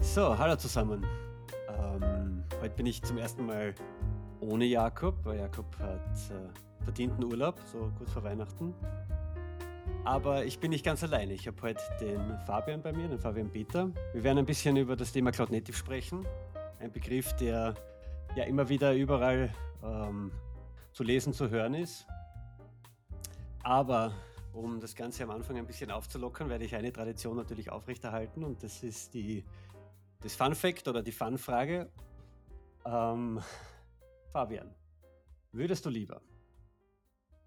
So, 0.00 0.36
hallo 0.36 0.56
zusammen. 0.56 1.06
Ähm, 1.68 2.44
heute 2.60 2.74
bin 2.74 2.86
ich 2.86 3.02
zum 3.02 3.18
ersten 3.18 3.46
Mal 3.46 3.74
ohne 4.40 4.64
Jakob, 4.64 5.16
weil 5.24 5.38
Jakob 5.38 5.66
hat 5.78 6.00
äh, 6.30 6.84
verdienten 6.84 7.24
Urlaub, 7.24 7.58
so 7.64 7.90
kurz 7.98 8.12
vor 8.12 8.22
Weihnachten. 8.24 8.74
Aber 10.04 10.44
ich 10.44 10.58
bin 10.58 10.70
nicht 10.70 10.84
ganz 10.84 11.02
alleine. 11.02 11.32
Ich 11.32 11.46
habe 11.46 11.60
heute 11.62 11.80
den 12.00 12.38
Fabian 12.46 12.82
bei 12.82 12.92
mir, 12.92 13.08
den 13.08 13.18
Fabian 13.18 13.50
Peter. 13.50 13.90
Wir 14.12 14.22
werden 14.22 14.38
ein 14.38 14.46
bisschen 14.46 14.76
über 14.76 14.96
das 14.96 15.12
Thema 15.12 15.30
Cloud 15.30 15.50
Native 15.50 15.76
sprechen. 15.76 16.26
Ein 16.78 16.92
Begriff, 16.92 17.34
der 17.36 17.74
ja 18.34 18.44
immer 18.44 18.68
wieder 18.68 18.94
überall 18.94 19.54
ähm, 19.82 20.32
zu 20.92 21.04
lesen, 21.04 21.32
zu 21.32 21.50
hören 21.50 21.74
ist. 21.74 22.06
Aber 23.62 24.12
um 24.52 24.80
das 24.80 24.94
Ganze 24.94 25.22
am 25.22 25.30
Anfang 25.30 25.56
ein 25.56 25.66
bisschen 25.66 25.90
aufzulockern, 25.90 26.48
werde 26.48 26.64
ich 26.64 26.74
eine 26.74 26.92
Tradition 26.92 27.36
natürlich 27.36 27.70
aufrechterhalten 27.70 28.44
und 28.44 28.62
das 28.62 28.82
ist 28.82 29.14
die, 29.14 29.44
das 30.22 30.34
Fun 30.34 30.54
Fact 30.54 30.88
oder 30.88 31.02
die 31.02 31.12
Fun-Frage. 31.12 31.90
Ähm, 32.84 33.40
Fabian, 34.32 34.74
würdest 35.52 35.84
du 35.86 35.90
lieber 35.90 36.20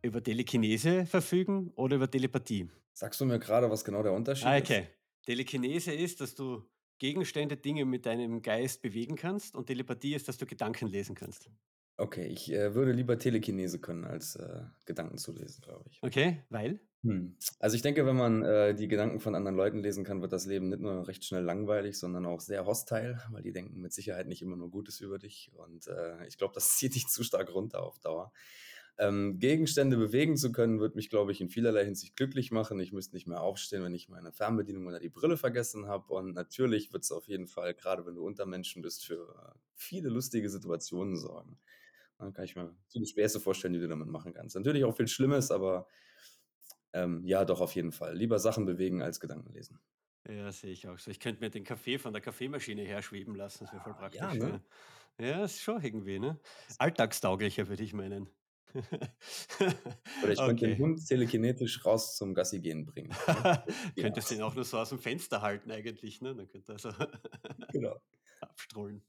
über 0.01 0.21
Telekinese 0.23 1.05
verfügen 1.05 1.71
oder 1.75 1.95
über 1.97 2.09
Telepathie? 2.09 2.69
Sagst 2.93 3.19
du 3.19 3.25
mir 3.25 3.39
gerade, 3.39 3.69
was 3.69 3.83
genau 3.83 4.03
der 4.03 4.13
Unterschied 4.13 4.47
Ah, 4.47 4.57
ist? 4.57 4.63
okay. 4.63 4.87
Telekinese 5.25 5.91
ist, 5.93 6.21
dass 6.21 6.35
du 6.35 6.63
Gegenstände, 6.99 7.57
Dinge 7.57 7.83
mit 7.83 8.05
deinem 8.05 8.41
Geist 8.41 8.81
bewegen 8.81 9.15
kannst 9.15 9.55
und 9.55 9.65
Telepathie 9.65 10.13
ist, 10.15 10.27
dass 10.27 10.37
du 10.37 10.45
Gedanken 10.45 10.87
lesen 10.87 11.15
kannst. 11.15 11.49
Okay, 11.97 12.27
ich 12.27 12.51
äh, 12.51 12.73
würde 12.75 12.91
lieber 12.91 13.17
Telekinese 13.17 13.79
können, 13.79 14.05
als 14.05 14.35
äh, 14.35 14.63
Gedanken 14.85 15.17
zu 15.17 15.31
lesen, 15.33 15.61
glaube 15.61 15.85
ich. 15.89 16.01
Okay, 16.03 16.43
weil? 16.49 16.79
Hm. 17.05 17.35
Also 17.59 17.75
ich 17.75 17.83
denke, 17.83 18.03
wenn 18.07 18.15
man 18.15 18.41
äh, 18.41 18.73
die 18.73 18.87
Gedanken 18.87 19.19
von 19.19 19.35
anderen 19.35 19.55
Leuten 19.55 19.77
lesen 19.77 20.03
kann, 20.03 20.23
wird 20.23 20.33
das 20.33 20.47
Leben 20.47 20.69
nicht 20.69 20.81
nur 20.81 21.07
recht 21.07 21.23
schnell 21.23 21.43
langweilig, 21.43 21.99
sondern 21.99 22.25
auch 22.25 22.39
sehr 22.39 22.65
hostile, 22.65 23.21
weil 23.29 23.43
die 23.43 23.51
denken 23.51 23.79
mit 23.79 23.93
Sicherheit 23.93 24.27
nicht 24.27 24.41
immer 24.41 24.55
nur 24.55 24.71
Gutes 24.71 24.99
über 25.01 25.19
dich. 25.19 25.51
Und 25.53 25.85
äh, 25.85 26.25
ich 26.25 26.39
glaube, 26.39 26.55
das 26.55 26.69
zieht 26.77 26.95
dich 26.95 27.07
zu 27.07 27.23
stark 27.23 27.53
runter 27.53 27.83
auf 27.83 27.99
Dauer. 27.99 28.31
Ähm, 28.97 29.37
Gegenstände 29.37 29.97
bewegen 29.97 30.35
zu 30.35 30.51
können, 30.51 30.79
wird 30.79 30.95
mich, 30.95 31.11
glaube 31.11 31.31
ich, 31.31 31.41
in 31.41 31.49
vielerlei 31.49 31.85
Hinsicht 31.85 32.15
glücklich 32.15 32.49
machen. 32.49 32.79
Ich 32.79 32.91
müsste 32.91 33.15
nicht 33.15 33.27
mehr 33.27 33.41
aufstehen, 33.41 33.83
wenn 33.83 33.93
ich 33.93 34.09
meine 34.09 34.31
Fernbedienung 34.31 34.87
oder 34.87 34.99
die 34.99 35.09
Brille 35.09 35.37
vergessen 35.37 35.85
habe. 35.85 36.11
Und 36.11 36.33
natürlich 36.33 36.91
wird 36.91 37.03
es 37.03 37.11
auf 37.11 37.27
jeden 37.27 37.45
Fall, 37.45 37.75
gerade 37.75 38.07
wenn 38.07 38.15
du 38.15 38.25
unter 38.25 38.47
Menschen 38.47 38.81
bist, 38.81 39.05
für 39.05 39.53
viele 39.75 40.09
lustige 40.09 40.49
Situationen 40.49 41.17
sorgen. 41.17 41.59
Dann 42.17 42.33
kann 42.33 42.45
ich 42.45 42.55
mir 42.55 42.75
viele 42.87 43.05
Späße 43.05 43.39
vorstellen, 43.39 43.73
die 43.73 43.79
du 43.79 43.89
damit 43.89 44.07
machen 44.07 44.33
kannst. 44.33 44.55
Natürlich 44.55 44.85
auch 44.85 44.95
viel 44.95 45.09
Schlimmes, 45.09 45.51
aber 45.51 45.85
ähm, 46.95 47.23
ja, 47.25 47.45
doch 47.45 47.61
auf 47.61 47.75
jeden 47.75 47.91
Fall. 47.91 48.15
Lieber 48.17 48.39
Sachen 48.39 48.65
bewegen 48.65 49.01
als 49.01 49.19
Gedanken 49.19 49.53
lesen. 49.53 49.79
Ja, 50.27 50.51
sehe 50.51 50.71
ich 50.71 50.87
auch 50.87 50.97
so. 50.97 51.11
Ich 51.11 51.19
könnte 51.19 51.41
mir 51.41 51.51
den 51.51 51.63
Kaffee 51.63 51.99
von 51.99 52.11
der 52.13 52.21
Kaffeemaschine 52.21 52.81
her 52.81 53.01
schweben 53.03 53.35
lassen, 53.35 53.59
das 53.65 53.71
wäre 53.71 53.81
voll 53.81 53.93
Ah, 53.93 54.07
ja, 54.11 54.33
praktisch. 54.33 54.33
ne? 54.33 54.63
Ja, 55.19 55.45
ist 55.45 55.61
schon 55.61 55.83
irgendwie, 55.83 56.19
ne? 56.19 56.39
Alltagstauglicher, 56.77 57.67
würde 57.69 57.83
ich 57.83 57.93
meinen. 57.93 58.29
Oder 60.21 60.33
ich 60.33 60.43
könnte 60.43 60.67
den 60.67 60.77
Okay. 60.77 60.77
Hund 60.77 61.05
telekinetisch 61.07 61.85
raus 61.85 62.15
zum 62.17 62.33
Gassi 62.33 62.59
gehen 62.59 62.85
bringen. 62.85 63.17
Ne? 63.95 63.99
Könntest 63.99 64.31
ihn 64.31 64.41
auch 64.41 64.55
nur 64.55 64.63
so 64.65 64.77
aus 64.79 64.89
dem 64.89 64.99
Fenster 64.99 65.41
halten 65.41 65.71
eigentlich, 65.71 66.21
ne? 66.21 66.35
Dann 66.35 66.47
könnte 66.47 66.73
er 66.73 66.79
so 66.79 66.91
genau. 67.71 67.99
abstrahlen. 68.41 69.03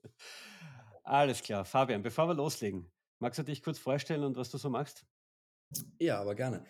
Alles 1.04 1.42
klar. 1.42 1.64
Fabian, 1.64 2.02
bevor 2.02 2.28
wir 2.28 2.34
loslegen, 2.34 2.92
magst 3.18 3.38
du 3.38 3.42
dich 3.44 3.62
kurz 3.62 3.78
vorstellen 3.78 4.24
und 4.24 4.36
was 4.36 4.50
du 4.50 4.58
so 4.58 4.70
machst? 4.70 5.06
Ja, 5.98 6.20
aber 6.20 6.34
gerne. 6.34 6.64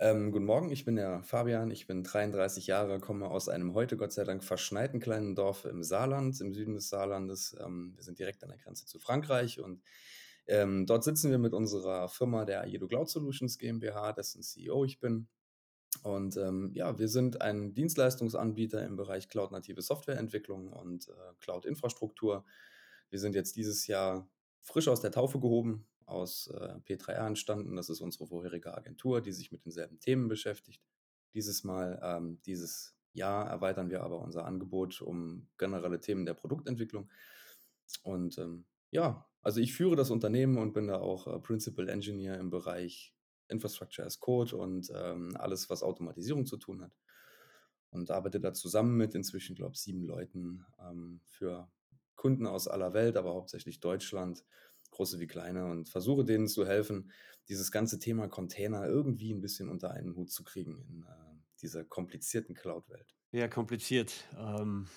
Ähm, 0.00 0.30
guten 0.30 0.44
Morgen, 0.44 0.70
ich 0.70 0.84
bin 0.84 0.94
der 0.94 1.24
Fabian, 1.24 1.72
ich 1.72 1.88
bin 1.88 2.04
33 2.04 2.68
Jahre, 2.68 3.00
komme 3.00 3.28
aus 3.28 3.48
einem 3.48 3.74
heute 3.74 3.96
Gott 3.96 4.12
sei 4.12 4.22
Dank 4.22 4.44
verschneiten 4.44 5.00
kleinen 5.00 5.34
Dorf 5.34 5.64
im 5.64 5.82
Saarland, 5.82 6.40
im 6.40 6.54
Süden 6.54 6.74
des 6.74 6.88
Saarlandes. 6.88 7.56
Ähm, 7.58 7.94
wir 7.96 8.04
sind 8.04 8.16
direkt 8.20 8.44
an 8.44 8.50
der 8.50 8.58
Grenze 8.58 8.86
zu 8.86 9.00
Frankreich 9.00 9.58
und 9.58 9.82
ähm, 10.46 10.86
dort 10.86 11.02
sitzen 11.02 11.32
wir 11.32 11.38
mit 11.38 11.52
unserer 11.52 12.08
Firma 12.08 12.44
der 12.44 12.62
Aedo 12.62 12.86
Cloud 12.86 13.08
Solutions 13.08 13.58
GmbH, 13.58 14.12
dessen 14.12 14.40
CEO 14.40 14.84
ich 14.84 15.00
bin. 15.00 15.26
Und 16.04 16.36
ähm, 16.36 16.70
ja, 16.74 16.96
wir 16.96 17.08
sind 17.08 17.42
ein 17.42 17.74
Dienstleistungsanbieter 17.74 18.86
im 18.86 18.94
Bereich 18.94 19.28
Cloud-native 19.28 19.82
Softwareentwicklung 19.82 20.72
und 20.72 21.08
äh, 21.08 21.34
Cloud-Infrastruktur. 21.40 22.44
Wir 23.10 23.18
sind 23.18 23.34
jetzt 23.34 23.56
dieses 23.56 23.88
Jahr 23.88 24.30
frisch 24.60 24.86
aus 24.86 25.00
der 25.00 25.10
Taufe 25.10 25.40
gehoben, 25.40 25.87
aus 26.08 26.48
äh, 26.48 26.78
P3R 26.86 27.26
entstanden. 27.26 27.76
Das 27.76 27.88
ist 27.88 28.00
unsere 28.00 28.26
vorherige 28.26 28.76
Agentur, 28.76 29.20
die 29.20 29.32
sich 29.32 29.52
mit 29.52 29.64
denselben 29.64 30.00
Themen 30.00 30.28
beschäftigt. 30.28 30.82
Dieses 31.34 31.64
Mal, 31.64 32.00
ähm, 32.02 32.40
dieses 32.46 32.96
Jahr 33.12 33.48
erweitern 33.48 33.90
wir 33.90 34.02
aber 34.02 34.20
unser 34.20 34.44
Angebot 34.44 35.02
um 35.02 35.48
generelle 35.58 36.00
Themen 36.00 36.24
der 36.24 36.34
Produktentwicklung. 36.34 37.10
Und 38.02 38.38
ähm, 38.38 38.64
ja, 38.90 39.26
also 39.42 39.60
ich 39.60 39.74
führe 39.74 39.96
das 39.96 40.10
Unternehmen 40.10 40.58
und 40.58 40.72
bin 40.72 40.88
da 40.88 40.98
auch 40.98 41.26
äh, 41.26 41.38
Principal 41.40 41.88
Engineer 41.88 42.38
im 42.38 42.50
Bereich 42.50 43.14
Infrastructure 43.48 44.06
as 44.06 44.20
Code 44.20 44.56
und 44.56 44.90
ähm, 44.94 45.36
alles, 45.36 45.70
was 45.70 45.82
Automatisierung 45.82 46.46
zu 46.46 46.56
tun 46.56 46.82
hat. 46.82 46.92
Und 47.90 48.10
arbeite 48.10 48.40
da 48.40 48.52
zusammen 48.52 48.96
mit 48.96 49.14
inzwischen, 49.14 49.56
glaube 49.56 49.72
ich, 49.74 49.80
sieben 49.80 50.04
Leuten 50.04 50.66
ähm, 50.78 51.20
für 51.24 51.70
Kunden 52.14 52.46
aus 52.46 52.68
aller 52.68 52.92
Welt, 52.92 53.16
aber 53.16 53.32
hauptsächlich 53.32 53.80
Deutschland, 53.80 54.44
große 54.98 55.20
wie 55.20 55.28
kleine, 55.28 55.66
und 55.66 55.88
versuche 55.88 56.24
denen 56.24 56.48
zu 56.48 56.66
helfen, 56.66 57.12
dieses 57.48 57.70
ganze 57.70 57.98
Thema 58.00 58.28
Container 58.28 58.84
irgendwie 58.86 59.32
ein 59.32 59.40
bisschen 59.40 59.68
unter 59.68 59.92
einen 59.92 60.14
Hut 60.16 60.30
zu 60.30 60.42
kriegen 60.42 60.76
in 60.88 61.04
äh, 61.04 61.40
dieser 61.62 61.84
komplizierten 61.84 62.54
Cloud-Welt. 62.54 63.14
Ja, 63.30 63.46
kompliziert. 63.46 64.12
Ähm, 64.36 64.88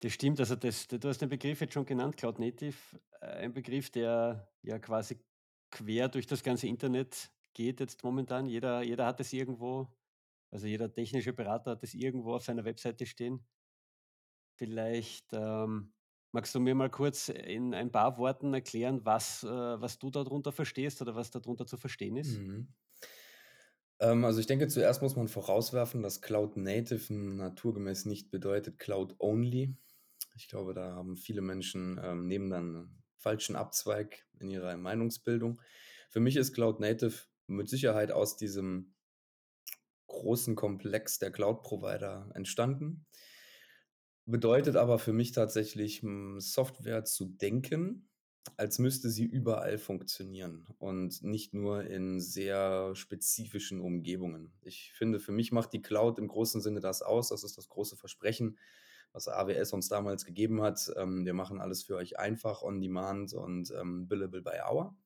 das 0.00 0.12
stimmt. 0.14 0.40
Also 0.40 0.56
das, 0.56 0.88
du 0.88 0.98
hast 1.06 1.20
den 1.20 1.28
Begriff 1.28 1.60
jetzt 1.60 1.74
schon 1.74 1.84
genannt, 1.84 2.16
Cloud 2.16 2.38
Native, 2.38 2.76
äh, 3.20 3.26
ein 3.26 3.52
Begriff, 3.52 3.90
der 3.90 4.50
ja 4.62 4.78
quasi 4.78 5.20
quer 5.70 6.08
durch 6.08 6.26
das 6.26 6.42
ganze 6.42 6.66
Internet 6.66 7.30
geht 7.52 7.80
jetzt 7.80 8.02
momentan. 8.02 8.46
Jeder, 8.46 8.82
jeder 8.82 9.04
hat 9.04 9.20
es 9.20 9.32
irgendwo, 9.34 9.94
also 10.50 10.66
jeder 10.66 10.90
technische 10.90 11.34
Berater 11.34 11.72
hat 11.72 11.82
es 11.82 11.92
irgendwo 11.92 12.34
auf 12.34 12.44
seiner 12.44 12.64
Webseite 12.64 13.04
stehen. 13.04 13.46
Vielleicht 14.54 15.26
ähm, 15.32 15.92
magst 16.32 16.54
du 16.54 16.60
mir 16.60 16.74
mal 16.74 16.90
kurz 16.90 17.28
in 17.28 17.74
ein 17.74 17.92
paar 17.92 18.18
Worten 18.18 18.52
erklären, 18.54 19.04
was, 19.04 19.44
äh, 19.44 19.48
was 19.48 19.98
du 19.98 20.10
darunter 20.10 20.52
verstehst 20.52 21.00
oder 21.02 21.14
was 21.14 21.30
darunter 21.30 21.66
zu 21.66 21.76
verstehen 21.76 22.16
ist? 22.16 22.38
Mhm. 22.38 22.68
Ähm, 24.00 24.24
also 24.24 24.40
ich 24.40 24.46
denke, 24.46 24.68
zuerst 24.68 25.02
muss 25.02 25.16
man 25.16 25.28
vorauswerfen, 25.28 26.02
dass 26.02 26.20
Cloud 26.20 26.56
Native 26.56 27.14
naturgemäß 27.14 28.06
nicht 28.06 28.30
bedeutet 28.30 28.78
Cloud 28.78 29.14
Only. 29.18 29.76
Ich 30.34 30.48
glaube, 30.48 30.74
da 30.74 30.92
haben 30.92 31.16
viele 31.16 31.42
Menschen 31.42 32.00
ähm, 32.02 32.26
nehmen 32.26 32.50
dann 32.50 32.76
einen 32.76 33.02
falschen 33.18 33.54
Abzweig 33.54 34.26
in 34.40 34.50
ihrer 34.50 34.76
Meinungsbildung. 34.76 35.60
Für 36.10 36.20
mich 36.20 36.36
ist 36.36 36.52
Cloud 36.52 36.80
Native 36.80 37.14
mit 37.46 37.68
Sicherheit 37.68 38.10
aus 38.10 38.36
diesem 38.36 38.94
großen 40.08 40.56
Komplex 40.56 41.18
der 41.18 41.30
Cloud-Provider 41.30 42.30
entstanden. 42.34 43.06
Bedeutet 44.24 44.76
aber 44.76 44.98
für 44.98 45.12
mich 45.12 45.32
tatsächlich, 45.32 46.02
hm, 46.02 46.40
Software 46.40 47.04
zu 47.04 47.26
denken, 47.26 48.08
als 48.56 48.78
müsste 48.78 49.08
sie 49.08 49.24
überall 49.24 49.78
funktionieren 49.78 50.66
und 50.78 51.22
nicht 51.22 51.54
nur 51.54 51.84
in 51.84 52.20
sehr 52.20 52.94
spezifischen 52.94 53.80
Umgebungen. 53.80 54.52
Ich 54.62 54.92
finde, 54.94 55.20
für 55.20 55.32
mich 55.32 55.52
macht 55.52 55.72
die 55.72 55.82
Cloud 55.82 56.18
im 56.18 56.28
großen 56.28 56.60
Sinne 56.60 56.80
das 56.80 57.02
aus. 57.02 57.28
Das 57.28 57.44
ist 57.44 57.56
das 57.56 57.68
große 57.68 57.96
Versprechen, 57.96 58.58
was 59.12 59.28
AWS 59.28 59.72
uns 59.72 59.88
damals 59.88 60.24
gegeben 60.24 60.62
hat. 60.62 60.92
Ähm, 60.96 61.24
wir 61.24 61.34
machen 61.34 61.60
alles 61.60 61.84
für 61.84 61.96
euch 61.96 62.18
einfach, 62.18 62.62
on 62.62 62.80
demand 62.80 63.32
und 63.32 63.70
ähm, 63.72 64.08
billable 64.08 64.42
by 64.42 64.58
hour. 64.68 64.96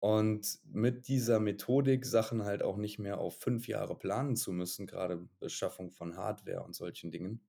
Und 0.00 0.58
mit 0.64 1.08
dieser 1.08 1.40
Methodik, 1.40 2.04
Sachen 2.06 2.44
halt 2.44 2.62
auch 2.62 2.76
nicht 2.76 2.98
mehr 2.98 3.18
auf 3.18 3.38
fünf 3.38 3.66
Jahre 3.66 3.98
planen 3.98 4.36
zu 4.36 4.52
müssen, 4.52 4.86
gerade 4.86 5.28
Beschaffung 5.40 5.90
von 5.90 6.16
Hardware 6.16 6.62
und 6.62 6.74
solchen 6.74 7.10
Dingen, 7.10 7.40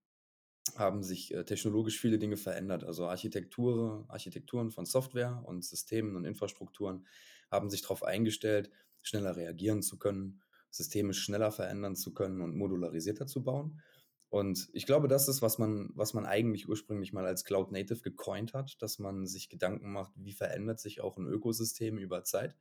haben 0.78 1.04
sich 1.04 1.34
äh, 1.34 1.44
technologisch 1.44 2.00
viele 2.00 2.20
Dinge 2.20 2.38
verändert. 2.38 2.84
Also 2.84 3.08
Architektur, 3.08 4.06
Architekturen 4.10 4.72
von 4.72 4.86
Software 4.86 5.42
und 5.46 5.64
Systemen 5.64 6.16
und 6.16 6.26
Infrastrukturen 6.26 7.06
haben 7.50 7.70
sich 7.70 7.82
darauf 7.82 8.04
eingestellt, 8.04 8.70
schneller 9.02 9.36
reagieren 9.36 9.82
zu 9.82 9.98
können, 9.98 10.42
Systeme 10.70 11.14
schneller 11.14 11.52
verändern 11.52 11.96
zu 11.96 12.14
können 12.14 12.42
und 12.42 12.56
modularisierter 12.56 13.28
zu 13.28 13.44
bauen. 13.44 13.82
Und 14.30 14.70
ich 14.74 14.86
glaube, 14.86 15.08
das 15.08 15.30
ist, 15.30 15.42
was 15.42 15.58
man, 15.58 15.90
was 15.96 16.14
man 16.14 16.26
eigentlich 16.26 16.68
ursprünglich 16.68 17.14
mal 17.14 17.26
als 17.26 17.46
Cloud 17.46 17.72
Native 17.72 18.02
gecoint 18.02 18.54
hat, 18.54 18.76
dass 18.82 19.00
man 19.00 19.26
sich 19.26 19.50
Gedanken 19.50 19.92
macht, 19.92 20.12
wie 20.16 20.34
verändert 20.34 20.82
sich 20.82 21.00
auch 21.00 21.18
ein 21.18 21.28
Ökosystem 21.28 21.98
über 21.98 22.24
Zeit 22.24 22.58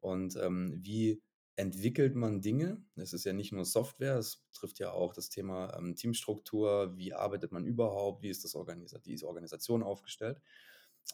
und 0.00 0.36
ähm, 0.36 0.80
wie 0.82 1.22
entwickelt 1.56 2.14
man 2.14 2.42
Dinge. 2.42 2.84
Es 2.96 3.12
ist 3.12 3.24
ja 3.24 3.32
nicht 3.32 3.52
nur 3.52 3.64
Software, 3.64 4.16
es 4.16 4.44
betrifft 4.52 4.78
ja 4.78 4.92
auch 4.92 5.12
das 5.14 5.30
Thema 5.30 5.76
ähm, 5.76 5.96
Teamstruktur, 5.96 6.96
wie 6.96 7.14
arbeitet 7.14 7.50
man 7.50 7.64
überhaupt, 7.64 8.22
wie 8.22 8.28
ist 8.28 8.44
das 8.44 8.54
Organisa 8.54 8.98
die 8.98 9.22
Organisation 9.24 9.82
aufgestellt. 9.82 10.40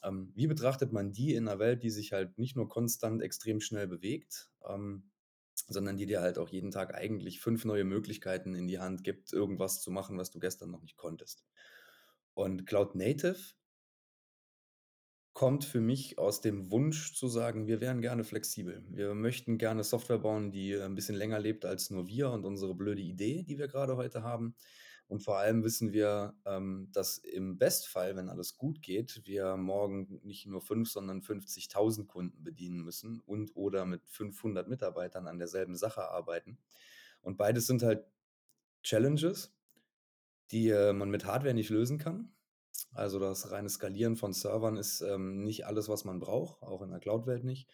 Ähm, 0.03 0.33
wie 0.35 0.49
betrachtet 0.49 0.93
man 0.93 1.12
die 1.12 1.35
in 1.35 1.47
einer 1.47 1.59
Welt, 1.59 1.83
die 1.83 1.91
sich 1.91 2.12
halt 2.12 2.39
nicht 2.39 2.56
nur 2.56 2.69
konstant 2.69 3.23
extrem 3.23 3.61
schnell 3.61 3.87
bewegt, 3.87 4.50
ähm, 4.69 5.11
sondern 5.69 5.97
die 5.97 6.06
dir 6.06 6.21
halt 6.21 6.39
auch 6.39 6.49
jeden 6.49 6.71
Tag 6.71 6.95
eigentlich 6.95 7.41
fünf 7.41 7.65
neue 7.65 7.85
Möglichkeiten 7.85 8.55
in 8.55 8.67
die 8.67 8.81
Hand 8.81 9.05
gibt, 9.05 9.33
irgendwas 9.33 9.81
zu 9.81 9.91
machen, 9.91 10.19
was 10.19 10.31
du 10.31 10.41
gestern 10.41 10.71
noch 10.71 10.83
nicht 10.83 10.97
konntest. 10.97 11.45
Und 12.35 12.67
Cloud 12.67 12.95
Native 12.95 13.55
kommt 15.34 15.64
für 15.64 15.81
mich 15.81 16.19
aus 16.19 16.40
dem 16.40 16.70
Wunsch 16.70 17.14
zu 17.14 17.29
sagen: 17.29 17.67
„Wir 17.67 17.81
wären 17.81 18.02
gerne 18.02 18.25
flexibel. 18.25 18.84
Wir 18.90 19.14
möchten 19.14 19.58
gerne 19.58 19.84
Software 19.84 20.19
bauen, 20.19 20.50
die, 20.52 20.73
äh, 20.73 20.84
'n 20.84 20.94
bisschen 20.94 21.17
länger 21.17 21.40
lebt 21.40 21.64
als 21.64 21.90
nur 21.90 22.06
wir 22.08 22.31
und 22.31 22.44
unsere 22.44 22.75
blöde 22.75 23.02
Idee, 23.02 23.43
die 23.43 23.58
wir 23.58 23.69
grade 23.69 23.96
heute 23.96 24.23
haben.“ 24.23 24.55
Und 25.08 25.23
vor 25.23 25.38
allem 25.38 25.62
wissen 25.64 25.93
wir, 25.93 26.34
ähm, 26.46 26.88
dass 26.93 27.19
im 27.19 27.58
Bestfall, 27.58 28.17
wenn 28.17 28.29
alles 28.31 28.56
gut 28.56 28.81
geht, 28.82 29.23
wir 29.26 29.56
morgen 29.56 30.20
nicht 30.23 30.46
nur 30.46 30.61
5, 30.62 30.90
sondern 30.90 31.23
50.000 31.23 32.08
Kunden 32.08 32.43
bedienen 32.44 32.82
müssen 32.82 33.20
und 33.20 33.55
oder 33.56 33.85
mit 33.87 34.06
500 34.08 34.69
Mitarbeitern 34.69 35.26
an 35.26 35.38
derselben 35.38 35.76
Sache 35.76 36.08
arbeiten. 36.11 36.58
Und 37.23 37.37
beides 37.38 37.67
sind 37.67 37.82
halt 37.82 38.06
Challenges, 38.85 39.55
die, 40.52 40.69
äh, 40.70 40.93
man 40.93 41.11
mit 41.11 41.25
Hardware 41.26 41.55
nicht 41.55 41.70
lösen 41.70 41.99
kann. 41.99 42.32
Also, 42.94 43.19
das 43.19 43.50
reine 43.50 43.69
Skalieren 43.71 44.17
von 44.17 44.33
Servern 44.33 44.77
ist, 44.77 45.00
ähm, 45.00 45.43
nicht 45.44 45.67
alles, 45.67 45.89
was 45.89 46.05
man 46.05 46.19
braucht, 46.21 46.62
auch 46.62 46.83
in 46.83 46.91
der 46.91 47.00
Cloud-Welt 47.00 47.44
nicht. 47.44 47.71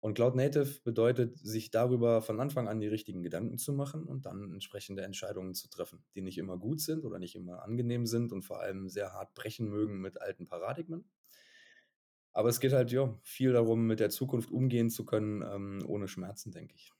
Und 0.00 0.14
Cloud 0.14 0.34
Native 0.36 0.80
bedeutet, 0.84 1.36
sich 1.38 1.70
darüber 1.70 2.22
von 2.22 2.40
Anfang 2.40 2.68
an 2.68 2.80
die 2.80 2.86
richtigen 2.88 3.22
Gedanken 3.22 3.58
zu 3.58 3.72
machen 3.72 4.04
und 4.04 4.26
dann 4.26 4.52
entsprechende 4.52 5.02
Entscheidungen 5.02 5.54
zu 5.54 5.68
treffen, 5.68 6.04
die 6.14 6.22
nicht 6.22 6.38
immer 6.38 6.58
gut 6.58 6.80
sind 6.80 7.04
oder 7.04 7.18
nicht 7.18 7.34
immer 7.34 7.62
angenehm 7.62 8.06
sind 8.06 8.32
und 8.32 8.42
vor 8.42 8.60
allem 8.60 8.88
sehr 8.88 9.12
hart 9.12 9.34
brechen 9.34 9.68
mögen 9.68 10.00
mit 10.00 10.20
alten 10.20 10.46
Paradigmen. 10.46 11.10
Aber 12.32 12.48
es 12.50 12.60
geht 12.60 12.72
halt, 12.72 12.92
ja, 12.92 13.18
viel 13.22 13.52
darum, 13.52 13.86
mit 13.86 13.98
der 13.98 14.10
Zukunft 14.10 14.50
umgehen 14.52 14.90
zu 14.90 15.04
können, 15.04 15.42
ähm, 15.42 15.82
ohne 15.86 16.06
Schmerzen, 16.06 16.52
denke 16.52 16.74
ich. 16.76 16.92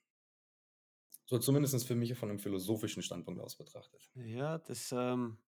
So 1.28 1.38
zumindest 1.38 1.86
für 1.86 1.94
mich 1.94 2.14
von 2.16 2.28
'nem 2.30 2.38
philosophischen 2.40 3.02
Standpunkt 3.02 3.40
aus 3.40 3.56
betrachtet. 3.56 4.10
Ja, 4.14 4.58
das, 4.58 4.92
ähm 4.92 5.38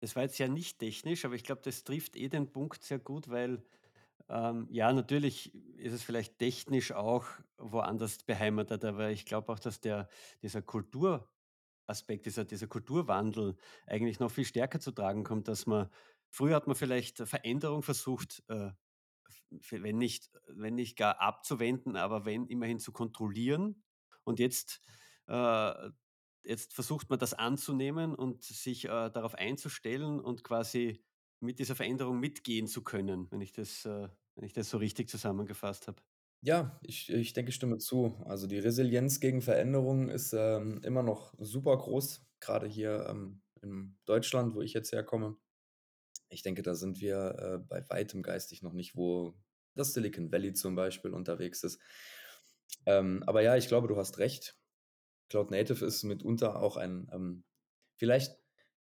das 0.00 0.16
war 0.16 0.22
jetzt 0.24 0.38
ja 0.38 0.48
nicht 0.48 0.78
technisch, 0.78 1.24
aber 1.24 1.34
ich 1.34 1.44
glaube, 1.44 1.62
das 1.64 1.84
trifft 1.84 2.16
eh 2.16 2.28
den 2.28 2.52
Punkt 2.52 2.82
sehr 2.84 2.98
gut, 2.98 3.28
weil, 3.30 3.64
ähm, 4.28 4.68
ja, 4.70 4.92
natürlich 4.92 5.54
ist 5.78 5.92
es 5.94 6.02
vielleicht 6.02 6.38
technisch 6.38 6.92
auch 6.92 7.26
woanders 7.58 8.18
beheimatet, 8.24 8.84
aber 8.84 9.10
ich 9.10 9.26
glaube 9.26 9.52
auch, 9.52 9.58
dass 9.60 9.80
der 9.80 10.08
dieser 10.42 10.62
Kulturaspekt, 10.62 12.26
dieser 12.26 12.44
dieser 12.44 12.66
Kulturwandel 12.68 13.56
eigentlich 13.86 14.20
noch 14.20 14.30
viel 14.30 14.44
stärker 14.44 14.80
zu 14.80 14.92
tragen 14.92 15.24
kommt, 15.24 15.48
dass 15.48 15.66
man 15.66 15.90
früher 16.30 16.56
hat 16.56 16.66
man 16.66 16.76
vielleicht 16.76 17.18
Veränderung 17.18 17.82
versucht, 17.82 18.42
äh, 18.48 18.70
wenn 19.70 19.98
nicht 19.98 20.30
wenn 20.48 20.74
nicht 20.74 20.96
gar 20.96 21.20
abzuwenden, 21.20 21.96
aber 21.96 22.24
wenn, 22.24 22.46
immerhin 22.46 22.78
zu 22.78 22.92
kontrollieren. 22.92 23.82
Und 24.24 24.38
jetzt 24.38 24.80
äh, 25.26 25.90
jetzt 26.44 26.74
versucht 26.74 27.10
man 27.10 27.18
das 27.18 27.34
anzunehmen 27.34 28.14
und 28.14 28.42
sich, 28.44 28.84
äh, 28.86 28.88
darauf 29.10 29.34
einzustellen 29.34 30.20
und 30.20 30.44
quasi 30.44 31.04
mit 31.40 31.58
dieser 31.58 31.76
Veränderung 31.76 32.20
mitgehen 32.20 32.66
zu 32.66 32.82
können, 32.84 33.30
wenn 33.30 33.40
ich 33.40 33.52
das 33.52 33.84
äh, 33.86 34.08
wenn 34.36 34.44
ich 34.44 34.52
das 34.52 34.70
so 34.70 34.78
richtig 34.78 35.08
zusammengefasst 35.08 35.88
habe. 35.88 36.02
Ja, 36.42 36.80
ich 36.82 37.10
ich 37.10 37.32
denke, 37.34 37.50
ich 37.50 37.54
stimme 37.56 37.76
zu. 37.78 38.16
Also, 38.24 38.46
die 38.46 38.58
Resilienz 38.58 39.20
gegen 39.20 39.42
Veränderungen 39.42 40.08
ist, 40.08 40.32
ähm, 40.32 40.80
immer 40.84 41.02
noch 41.02 41.34
super 41.38 41.76
groß, 41.76 42.26
grade 42.40 42.66
hier, 42.66 43.06
ähm, 43.10 43.42
in 43.62 43.98
Deutschland, 44.06 44.54
wo 44.54 44.62
ich 44.62 44.72
jetzt 44.72 44.92
herkomme. 44.92 45.36
Ich 46.30 46.42
denke, 46.42 46.62
da 46.62 46.74
sind 46.74 47.00
wir, 47.00 47.36
äh, 47.38 47.58
bei 47.58 47.84
weitem 47.90 48.22
geistig 48.22 48.62
noch 48.62 48.74
nicht, 48.74 48.96
wo 48.96 49.34
das 49.76 49.94
Silicon 49.94 50.32
Valley 50.32 50.54
zum 50.54 50.76
Beispiel 50.76 51.12
unterwegs 51.12 51.64
ist. 51.64 51.80
Ähm, 52.86 53.22
aber 53.26 53.42
ja, 53.42 53.56
ich 53.56 53.68
glaube, 53.68 53.88
du 53.88 53.96
hast 53.96 54.18
recht. 54.18 54.59
Cloud 55.30 55.50
Native 55.52 55.84
ist 55.86 56.04
mitunter 56.04 56.62
auch 56.62 56.76
ein, 56.76 57.08
ähm, 57.12 57.44
vielleicht 57.96 58.38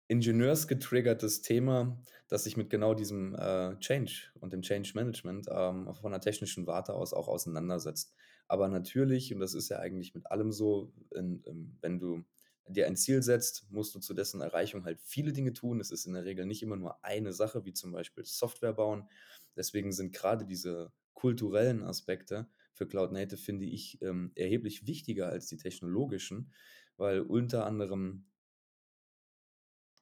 ingenieursgetriggertes 0.09 1.43
Thema, 1.43 2.03
das 2.29 2.45
sich 2.45 2.57
mit 2.57 2.69
genau 2.71 2.95
diesem, 2.95 3.35
äh, 3.35 3.79
Change 3.79 4.31
und 4.41 4.53
dem 4.53 4.63
Change 4.63 4.93
Management, 4.95 5.47
ähm, 5.51 5.95
von 5.95 6.13
'ner 6.13 6.21
technischen 6.21 6.67
Warte 6.67 6.95
aus 6.95 7.15
auch 7.15 7.29
auseinandersetzt. 7.29 8.15
Aber 8.49 8.69
natürlich, 8.69 9.33
und 9.35 9.41
das 9.41 9.55
ist 9.55 9.69
ja 9.71 9.79
eigentlich 9.79 10.15
mit 10.15 10.27
allem 10.31 10.53
so, 10.53 10.93
in 11.15 11.43
ähm, 11.47 11.79
wenn 11.81 11.99
du 11.99 12.25
dir 12.69 12.87
ein 12.87 12.97
Ziel 12.97 13.23
setzt, 13.23 13.71
musst 13.71 13.95
du 13.95 14.01
zu 14.01 14.15
dessen 14.15 14.41
Erreichung 14.41 14.85
halt 14.85 15.01
viele 15.01 15.33
Dinge 15.33 15.53
tun. 15.53 15.81
Es 15.81 15.91
ist 15.91 16.07
in 16.07 16.13
der 16.15 16.25
Regel 16.25 16.47
nicht 16.47 16.63
immer 16.63 16.77
nur 16.77 17.05
eine 17.05 17.33
Sache, 17.33 17.65
wie 17.65 17.73
zum 17.73 17.93
Beispiel 17.93 18.25
Software 18.25 18.73
bauen. 18.75 19.09
Deswegen 19.57 19.93
sind 19.93 20.13
grade 20.13 20.45
diese 20.47 20.93
kulturellen 21.15 21.83
Aspekte 21.83 22.49
für 22.75 22.87
Cloud 22.87 23.13
Native, 23.13 23.41
finde 23.41 23.65
ich, 23.67 24.01
ähm, 24.03 24.33
erheblich 24.35 24.87
wichtiger 24.87 25.29
als 25.29 25.47
die 25.47 25.57
technologischen, 25.57 26.53
weil 26.97 27.21
unter 27.21 27.67
anderem 27.67 28.27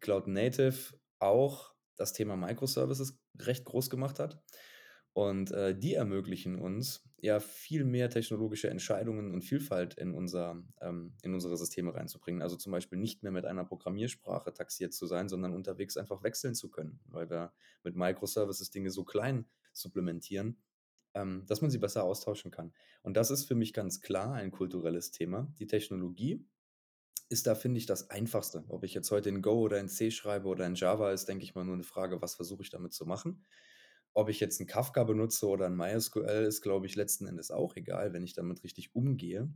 Cloud 0.01 0.27
Native 0.29 0.95
auch 1.19 1.75
das 1.97 2.13
Thema 2.13 2.37
Microservices 2.37 3.21
recht 3.39 3.65
groß 3.65 3.91
gemacht 3.91 4.19
hat. 4.19 4.43
Und, 5.13 5.51
äh, 5.51 5.77
die 5.77 5.95
ermöglichen 5.95 6.57
uns, 6.57 7.03
ja, 7.19 7.41
viel 7.41 7.85
mehr 7.85 8.11
technologische 8.11 8.71
Entscheidungen 8.71 9.35
und 9.35 9.43
Vielfalt 9.43 9.95
in 9.95 10.15
unser 10.15 10.63
ähm, 10.81 11.15
in 11.23 11.35
unsere 11.35 11.57
Systeme 11.57 11.93
reinzubringen. 11.95 12.43
Also, 12.43 12.57
zum 12.57 12.71
Beispiel 12.71 12.97
nicht 12.99 13.23
mehr 13.25 13.33
mit 13.33 13.45
einer 13.45 13.65
Programmiersprache 13.65 14.53
taxiert 14.55 14.95
zu 14.95 15.07
sein, 15.07 15.29
sondern 15.29 15.53
unterwegs 15.53 15.97
einfach 15.97 16.23
wechseln 16.23 16.55
zu 16.55 16.71
können, 16.71 17.01
weil 17.07 17.29
wir 17.29 17.53
mit 17.83 17.97
Microservices 17.97 18.71
Dinge 18.71 18.91
so 18.91 19.05
klein 19.05 19.47
supplementieren, 19.73 20.63
ähm, 21.15 21.45
dass 21.47 21.61
man 21.63 21.71
sie 21.71 21.79
besser 21.79 22.05
austauschen 22.05 22.51
kann. 22.51 22.73
Und 23.03 23.17
das 23.17 23.31
ist 23.31 23.45
für 23.47 23.55
mich 23.57 23.73
ganz 23.75 24.01
klar 24.01 24.35
ein 24.35 24.51
kulturelles 24.53 25.11
Thema. 25.13 25.53
Die 25.59 25.67
Technologie 25.67 26.47
ist 27.31 27.47
da, 27.47 27.55
finde 27.57 27.79
ich, 27.79 27.87
das 27.87 28.11
Einfachste. 28.11 28.65
Ob 28.69 28.85
ich 28.85 28.95
jetzt 28.95 29.11
heute 29.13 29.31
in 29.31 29.43
Go 29.43 29.61
oder 29.61 29.81
in 29.81 29.89
C 29.89 30.11
schreibe 30.13 30.49
oder 30.49 30.67
in 30.67 30.75
Java, 30.77 31.13
ist, 31.13 31.27
denke 31.29 31.45
ich 31.45 31.55
mal, 31.57 31.65
nur 31.65 31.77
'ne 31.77 31.85
Frage, 31.85 32.23
was 32.23 32.35
versuche 32.37 32.63
ich 32.63 32.71
damit 32.71 32.93
zu 32.95 33.07
machen? 33.07 33.45
Ob 34.15 34.29
ich 34.31 34.41
jetzt 34.41 34.61
'n 34.61 34.67
Kafka 34.69 35.05
benutze 35.05 35.47
oder 35.49 35.67
'n 35.69 35.77
MySQL, 35.77 36.45
ist, 36.47 36.63
glaube 36.63 36.87
ich, 36.87 36.97
letzten 36.97 37.27
Endes 37.27 37.51
auch 37.53 37.77
egal, 37.77 38.13
wenn 38.15 38.25
ich 38.25 38.35
damit 38.35 38.65
richtig 38.65 38.95
umgehe. 38.95 39.53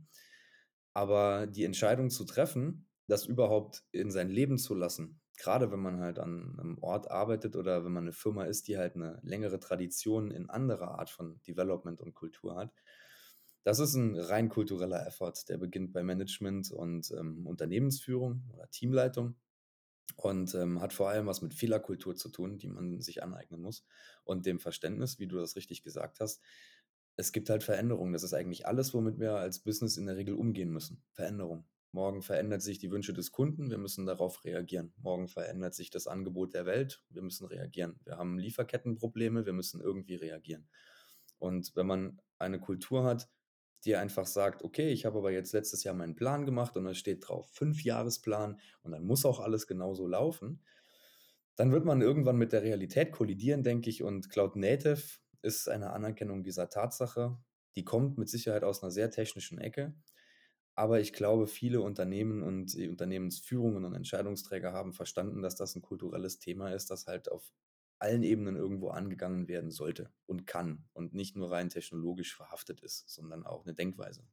Aber 0.93 1.47
die 1.47 1.65
Entscheidung 1.65 2.09
zu 2.09 2.25
treffen, 2.25 2.89
das 3.07 3.25
überhaupt 3.27 3.83
in 3.91 4.11
sein 4.11 4.29
Leben 4.29 4.57
zu 4.57 4.75
lassen, 4.75 5.21
grade 5.37 5.71
wenn 5.71 5.79
man 5.81 5.99
halt 6.01 6.19
an 6.19 6.55
'nem 6.57 6.77
Ort 6.81 7.11
arbeitet 7.11 7.55
oder 7.55 7.85
wenn 7.85 7.91
man 7.93 8.05
'ne 8.05 8.13
Firma 8.13 8.45
ist, 8.45 8.67
die 8.67 8.77
halt 8.77 8.95
'ne 8.95 9.19
längere 9.23 9.59
Tradition 9.59 10.31
in 10.31 10.49
anderer 10.49 10.99
Art 10.99 11.09
von 11.09 11.41
Development 11.47 12.01
und 12.01 12.13
Kultur 12.15 12.55
hat, 12.57 12.71
das 13.63 13.79
ist 13.79 13.95
'n 13.95 14.15
rein 14.17 14.49
kultureller 14.49 15.05
Effort. 15.07 15.33
Der 15.49 15.57
beginnt 15.59 15.93
bei 15.93 16.03
Management 16.03 16.71
und, 16.71 17.11
ähm, 17.17 17.47
Unternehmensführung 17.47 18.43
oder 18.53 18.69
Teamleitung 18.71 19.35
und, 20.17 20.55
ähm, 20.55 20.81
hat 20.81 20.93
vor 20.93 21.09
allem 21.09 21.27
was 21.27 21.41
mit 21.43 21.53
Fehlerkultur 21.55 22.15
zu 22.17 22.29
tun, 22.29 22.57
die 22.59 22.67
man 22.69 23.01
sich 23.01 23.23
aneignen 23.23 23.61
muss 23.61 23.85
und 24.25 24.45
dem 24.47 24.59
Verständnis, 24.59 25.19
wie 25.19 25.27
du 25.27 25.37
das 25.37 25.55
richtig 25.57 25.83
gesagt 25.83 26.19
hast. 26.21 26.41
Es 27.17 27.31
gibt 27.33 27.49
halt 27.51 27.63
Veränderungen. 27.63 28.13
Das 28.13 28.23
ist 28.23 28.33
eigentlich 28.35 28.67
alles, 28.67 28.93
womit 28.95 29.19
wir 29.19 29.33
als 29.37 29.59
Business 29.61 29.97
in 29.97 30.07
der 30.07 30.17
Regel 30.17 30.35
umgehen 30.35 30.71
müssen. 30.71 31.03
Veränderung. 31.13 31.65
Morgen 31.95 32.21
verändert 32.23 32.61
sich 32.61 32.77
die 32.77 32.91
Wünsche 32.91 33.13
des 33.13 33.31
Kunden, 33.31 33.69
wir 33.71 33.77
müssen 33.77 34.05
darauf 34.05 34.43
reagieren. 34.43 34.93
Morgen 34.97 35.29
verändert 35.29 35.73
sich 35.75 35.89
das 35.89 36.07
Angebot 36.07 36.53
der 36.53 36.65
Welt, 36.65 37.03
wir 37.09 37.21
müssen 37.21 37.47
reagieren. 37.47 37.99
Wir 38.03 38.17
haben 38.17 38.37
Lieferkettenprobleme, 38.37 39.45
wir 39.45 39.53
müssen 39.53 39.81
irgendwie 39.81 40.15
reagieren. 40.15 40.67
Und 41.39 41.75
wenn 41.75 41.87
man 41.87 42.21
eine 42.37 42.59
Kultur 42.59 43.05
hat, 43.05 43.29
die 43.85 43.95
einfach 43.95 44.25
sagt: 44.27 44.63
„Okay, 44.63 44.89
ich 44.91 45.05
habe 45.05 45.19
aber 45.19 45.31
jetzt 45.31 45.53
letztes 45.53 45.85
Jahr 45.85 45.95
meinen 45.95 46.15
Plan 46.15 46.45
gemacht 46.45 46.75
und 46.75 46.83
da 46.85 46.93
steht 46.93 47.27
drauf 47.29 47.49
Fünfjahresplan 47.53 48.59
und 48.83 48.91
dann 48.91 49.05
muss 49.05 49.25
auch 49.25 49.39
alles 49.39 49.65
genauso 49.67 50.05
laufen“, 50.07 50.65
dann 51.55 51.71
wird 51.71 51.85
man 51.85 52.01
irgendwann 52.01 52.37
mit 52.37 52.51
der 52.53 52.63
Realität 52.63 53.11
kollidieren, 53.13 53.63
denke 53.63 53.89
ich. 53.89 54.03
Und 54.03 54.29
Cloud 54.29 54.55
Native 54.57 55.01
ist 55.41 55.69
eine 55.69 55.91
Anerkennung 55.93 56.43
dieser 56.43 56.69
Tatsache. 56.69 57.37
Die 57.75 57.85
kommt 57.85 58.17
mit 58.17 58.29
Sicherheit 58.29 58.63
aus 58.65 58.81
'ner 58.83 58.91
sehr 58.91 59.11
technischen 59.11 59.59
Ecke. 59.59 59.95
Aber 60.77 60.99
ich 60.99 61.13
glaube, 61.13 61.47
viele 61.47 61.79
Unternehmen 61.81 62.43
und 62.43 62.73
die 62.73 62.89
Unternehmensführungen 62.89 63.85
und 63.85 63.93
Entscheidungsträger 63.95 64.73
haben 64.73 64.93
verstanden, 64.93 65.41
dass 65.41 65.55
das 65.55 65.75
'n 65.75 65.81
kulturelles 65.81 66.39
Thema 66.39 66.69
ist, 66.73 66.91
das 66.91 67.07
halt 67.07 67.31
auf 67.31 67.53
allen 67.99 68.23
Ebenen 68.23 68.57
irgendwo 68.57 68.89
angegangen 68.89 69.47
werden 69.47 69.71
sollte 69.71 70.13
und 70.25 70.45
kann 70.47 70.89
und 70.93 71.13
nicht 71.13 71.37
nur 71.37 71.49
rein 71.51 71.69
technologisch 71.69 72.35
verhaftet 72.35 72.81
ist, 72.81 73.07
sondern 73.09 73.45
auch 73.45 73.65
'ne 73.65 73.73
Denkweise 73.73 74.27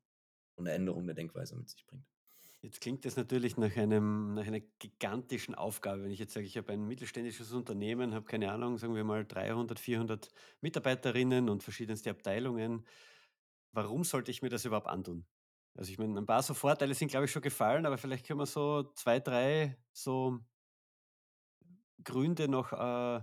und 0.57 0.65
'ne 0.65 0.73
Änderung 0.73 1.07
der 1.07 1.17
Denkweise 1.17 1.57
mit 1.57 1.71
sich 1.71 1.87
bringt. 1.87 2.07
Jetzt 2.65 2.81
klingt 2.81 3.05
das 3.05 3.17
natürlich 3.17 3.57
nach 3.57 3.77
einem 3.77 4.35
nach 4.35 4.47
einer 4.47 4.61
gigantischen 4.61 5.57
Aufgabe. 5.57 6.05
Wenn 6.05 6.13
ich 6.13 6.21
jetzt 6.21 6.33
sage, 6.33 6.47
ich 6.47 6.57
habe 6.57 6.73
ein 6.73 6.87
mittelständisches 6.87 7.53
Unternehmen, 7.53 8.15
habe 8.15 8.25
keine 8.25 8.53
Ahnung, 8.53 8.79
sagen 8.79 8.95
wir 8.95 9.03
mal 9.03 9.25
300, 9.27 9.81
400 9.81 10.29
Mitarbeiterinnen 10.61 11.49
und 11.49 11.65
verschiedenste 11.65 12.11
Abteilungen. 12.11 12.87
Warum 13.73 14.05
sollte 14.05 14.31
ich 14.33 14.43
mir 14.43 14.51
das 14.51 14.65
überhaupt 14.65 14.89
antun? 14.89 15.27
Also, 15.75 15.91
ich 15.91 15.99
meine, 15.99 16.19
ein 16.21 16.27
paar 16.27 16.43
so 16.43 16.55
Vorteile 16.55 16.95
sind, 16.95 17.09
glaube 17.09 17.25
ich, 17.27 17.33
schon 17.33 17.43
gefallen, 17.43 17.87
aber 17.87 17.99
vielleicht 17.99 18.27
können 18.27 18.41
wir 18.41 18.47
so 18.47 18.93
2, 18.95 19.21
3 19.21 19.79
so 19.93 20.41
Gründe 22.05 22.49
noch, 22.49 22.73
äh 22.73 23.23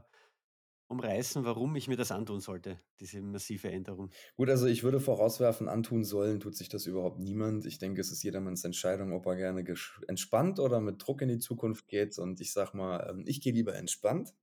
umreißen, 0.88 1.46
warum 1.46 1.76
ich 1.76 1.88
mir 1.88 1.98
das 1.98 2.12
antun 2.12 2.40
sollte, 2.42 2.82
diese 3.00 3.22
massive 3.22 3.72
Änderung? 3.72 4.12
Gut, 4.38 4.50
also 4.50 4.66
ich 4.68 4.84
würde 4.84 5.00
vorauswerfen, 5.00 5.68
antun 5.68 6.04
sollen 6.04 6.40
tut 6.40 6.56
sich 6.56 6.70
das 6.70 6.86
überhaupt 6.86 7.20
niemand. 7.20 7.66
Ich 7.66 7.78
denke, 7.78 8.02
es 8.02 8.12
ist 8.12 8.24
jedermanns 8.24 8.64
Entscheidung, 8.64 9.14
ob 9.14 9.26
er 9.28 9.36
gerne 9.36 9.64
entspannt 10.08 10.60
oder 10.60 10.82
mit 10.82 11.06
Druck 11.06 11.22
in 11.22 11.28
die 11.30 11.40
Zukunft 11.40 11.88
geht. 11.88 12.18
Und 12.18 12.42
ich 12.42 12.52
sage 12.54 12.76
mal, 12.78 13.08
ähm, 13.10 13.24
ich 13.28 13.42
gehe 13.42 13.54
lieber 13.54 13.76
entspannt. 13.76 14.34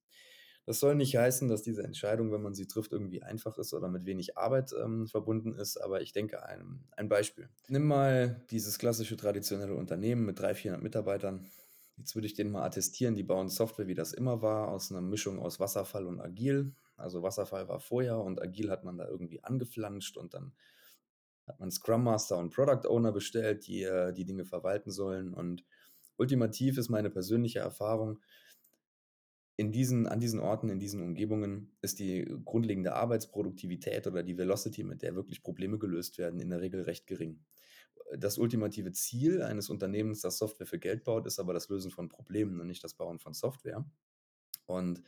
Das 0.66 0.80
soll 0.80 0.96
nicht 0.96 1.16
heißen, 1.16 1.46
dass 1.46 1.62
diese 1.62 1.84
Entscheidung, 1.84 2.32
wenn 2.32 2.42
man 2.42 2.54
sie 2.54 2.66
trifft, 2.66 2.92
irgendwie 2.92 3.22
einfach 3.22 3.56
ist 3.56 3.72
oder 3.72 3.88
mit 3.88 4.04
wenig 4.04 4.36
Arbeit 4.36 4.72
ähm, 4.72 5.06
verbunden 5.06 5.54
ist. 5.54 5.76
Aber 5.76 6.02
ich 6.02 6.12
denke, 6.12 6.44
ein, 6.44 6.84
ein 6.96 7.08
Beispiel. 7.08 7.48
Nimm 7.68 7.86
mal 7.86 8.44
dieses 8.50 8.76
klassische 8.76 9.16
traditionelle 9.16 9.74
Unternehmen 9.74 10.26
mit 10.26 10.40
300, 10.40 10.56
400 10.58 10.82
Mitarbeitern. 10.82 11.46
Jetzt 11.96 12.16
würde 12.16 12.26
ich 12.26 12.34
denen 12.34 12.50
mal 12.50 12.64
attestieren, 12.64 13.14
die 13.14 13.22
bauen 13.22 13.48
Software, 13.48 13.86
wie 13.86 13.94
das 13.94 14.12
immer 14.12 14.42
war, 14.42 14.68
aus 14.68 14.90
einer 14.90 15.00
Mischung 15.00 15.38
aus 15.38 15.60
Wasserfall 15.60 16.04
und 16.04 16.20
Agil. 16.20 16.74
Also 16.96 17.22
Wasserfall 17.22 17.68
war 17.68 17.78
vorher 17.78 18.18
und 18.18 18.42
Agil 18.42 18.68
hat 18.68 18.82
man 18.82 18.98
da 18.98 19.06
irgendwie 19.06 19.44
angeflanscht 19.44 20.16
und 20.16 20.34
dann 20.34 20.52
hat 21.46 21.60
man 21.60 21.70
Scrum 21.70 22.02
Master 22.02 22.38
und 22.38 22.52
Product 22.52 22.88
Owner 22.88 23.12
bestellt, 23.12 23.68
die 23.68 23.84
äh, 23.84 24.12
die 24.12 24.24
Dinge 24.24 24.44
verwalten 24.44 24.90
sollen. 24.90 25.32
Und 25.32 25.64
ultimativ 26.16 26.76
ist 26.76 26.88
meine 26.88 27.08
persönliche 27.08 27.60
Erfahrung, 27.60 28.18
in 29.56 29.72
diesen, 29.72 30.06
an 30.06 30.20
diesen 30.20 30.38
Orten, 30.38 30.68
in 30.68 30.78
diesen 30.78 31.02
Umgebungen 31.02 31.76
ist 31.80 31.98
die 31.98 32.26
grundlegende 32.44 32.94
Arbeitsproduktivität 32.94 34.06
oder 34.06 34.22
die 34.22 34.36
Velocity, 34.36 34.84
mit 34.84 35.02
der 35.02 35.14
wirklich 35.14 35.42
Probleme 35.42 35.78
gelöst 35.78 36.18
werden, 36.18 36.40
in 36.40 36.50
der 36.50 36.60
Regel 36.60 36.82
recht 36.82 37.06
gering. 37.06 37.40
Das 38.16 38.38
ultimative 38.38 38.92
Ziel 38.92 39.42
eines 39.42 39.70
Unternehmens, 39.70 40.20
das 40.20 40.38
Software 40.38 40.66
für 40.66 40.78
Geld 40.78 41.04
baut, 41.04 41.26
ist 41.26 41.38
aber 41.38 41.54
das 41.54 41.68
Lösen 41.68 41.90
von 41.90 42.08
Problemen 42.08 42.60
und 42.60 42.66
nicht 42.66 42.84
das 42.84 42.94
Bauen 42.94 43.18
von 43.18 43.32
Software. 43.32 43.84
Und 44.66 45.02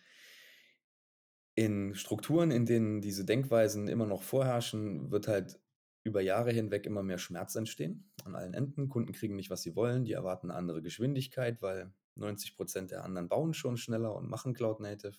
in 1.54 1.94
Strukturen, 1.94 2.50
in 2.50 2.64
denen 2.64 3.00
diese 3.00 3.24
Denkweisen 3.24 3.88
immer 3.88 4.06
noch 4.06 4.22
vorherrschen, 4.22 5.10
wird 5.10 5.28
halt 5.28 5.60
über 6.04 6.22
Jahre 6.22 6.52
hinweg 6.52 6.86
immer 6.86 7.02
mehr 7.02 7.18
Schmerz 7.18 7.54
entstehen 7.54 8.10
an 8.24 8.34
allen 8.34 8.54
Enden. 8.54 8.88
Kunden 8.88 9.12
kriegen 9.12 9.36
nicht, 9.36 9.50
was 9.50 9.62
sie 9.62 9.76
wollen, 9.76 10.04
die 10.04 10.12
erwarten 10.12 10.50
eine 10.50 10.58
andere 10.58 10.80
Geschwindigkeit, 10.80 11.60
weil 11.60 11.92
90 12.18 12.56
Prozent 12.56 12.90
der 12.90 13.04
anderen 13.04 13.28
bauen 13.28 13.54
schon 13.54 13.76
schneller 13.76 14.14
und 14.14 14.28
machen 14.28 14.54
Cloud 14.54 14.80
Native. 14.80 15.16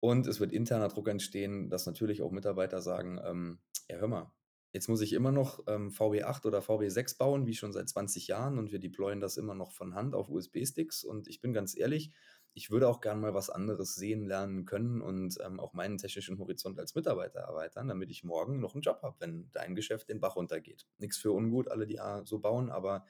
Und 0.00 0.26
es 0.26 0.38
wird 0.40 0.52
interner 0.52 0.88
Druck 0.88 1.08
entstehen, 1.08 1.70
dass 1.70 1.86
natürlich 1.86 2.22
auch 2.22 2.30
Mitarbeiter 2.30 2.82
sagen, 2.82 3.18
ähm, 3.24 3.58
ja 3.88 3.96
hör 3.96 4.08
mal, 4.08 4.32
jetzt 4.72 4.88
muss 4.88 5.00
ich 5.00 5.12
immer 5.12 5.32
noch 5.32 5.62
ähm, 5.66 5.90
VB8 5.90 6.46
oder 6.46 6.58
VB6 6.58 7.16
bauen, 7.16 7.46
wie 7.46 7.54
schon 7.54 7.72
seit 7.72 7.88
20 7.88 8.26
Jahren 8.26 8.58
und 8.58 8.72
wir 8.72 8.80
deployen 8.80 9.20
das 9.20 9.36
immer 9.36 9.54
noch 9.54 9.72
von 9.72 9.94
Hand 9.94 10.14
auf 10.14 10.28
USB-Sticks. 10.28 11.04
Und 11.04 11.28
ich 11.28 11.40
bin 11.40 11.52
ganz 11.52 11.76
ehrlich, 11.76 12.12
ich 12.54 12.70
würde 12.70 12.88
auch 12.88 13.00
gern 13.00 13.20
mal 13.20 13.34
was 13.34 13.50
anderes 13.50 13.96
sehen, 13.96 14.26
lernen 14.26 14.64
können 14.64 15.00
und 15.00 15.38
ähm, 15.44 15.58
auch 15.58 15.72
meinen 15.72 15.98
technischen 15.98 16.38
Horizont 16.38 16.78
als 16.78 16.94
Mitarbeiter 16.94 17.40
erweitern, 17.40 17.88
damit 17.88 18.10
ich 18.10 18.22
morgen 18.22 18.60
noch 18.60 18.74
einen 18.74 18.82
Job 18.82 19.00
habe, 19.02 19.16
wenn 19.18 19.50
dein 19.52 19.74
Geschäft 19.74 20.08
den 20.08 20.20
Bach 20.20 20.36
runtergeht. 20.36 20.86
Nichts 20.98 21.18
für 21.18 21.32
ungut, 21.32 21.68
alle, 21.68 21.86
die 21.86 22.00
so 22.24 22.38
bauen, 22.38 22.70
aber 22.70 23.04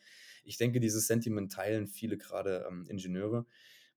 ich 0.44 0.56
denke, 0.56 0.80
dieses 0.80 1.06
Sentiment 1.06 1.52
teilen 1.52 1.86
viele 1.86 2.16
gerade 2.16 2.66
ähm, 2.68 2.86
Ingenieure. 2.88 3.46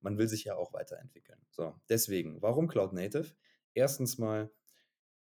Man 0.00 0.18
will 0.18 0.28
sich 0.28 0.44
ja 0.44 0.54
auch 0.54 0.74
weiterentwickeln. 0.74 1.40
So, 1.50 1.74
deswegen, 1.88 2.40
warum 2.42 2.68
Cloud 2.68 2.92
Native? 2.92 3.32
Erstens 3.72 4.18
mal, 4.18 4.50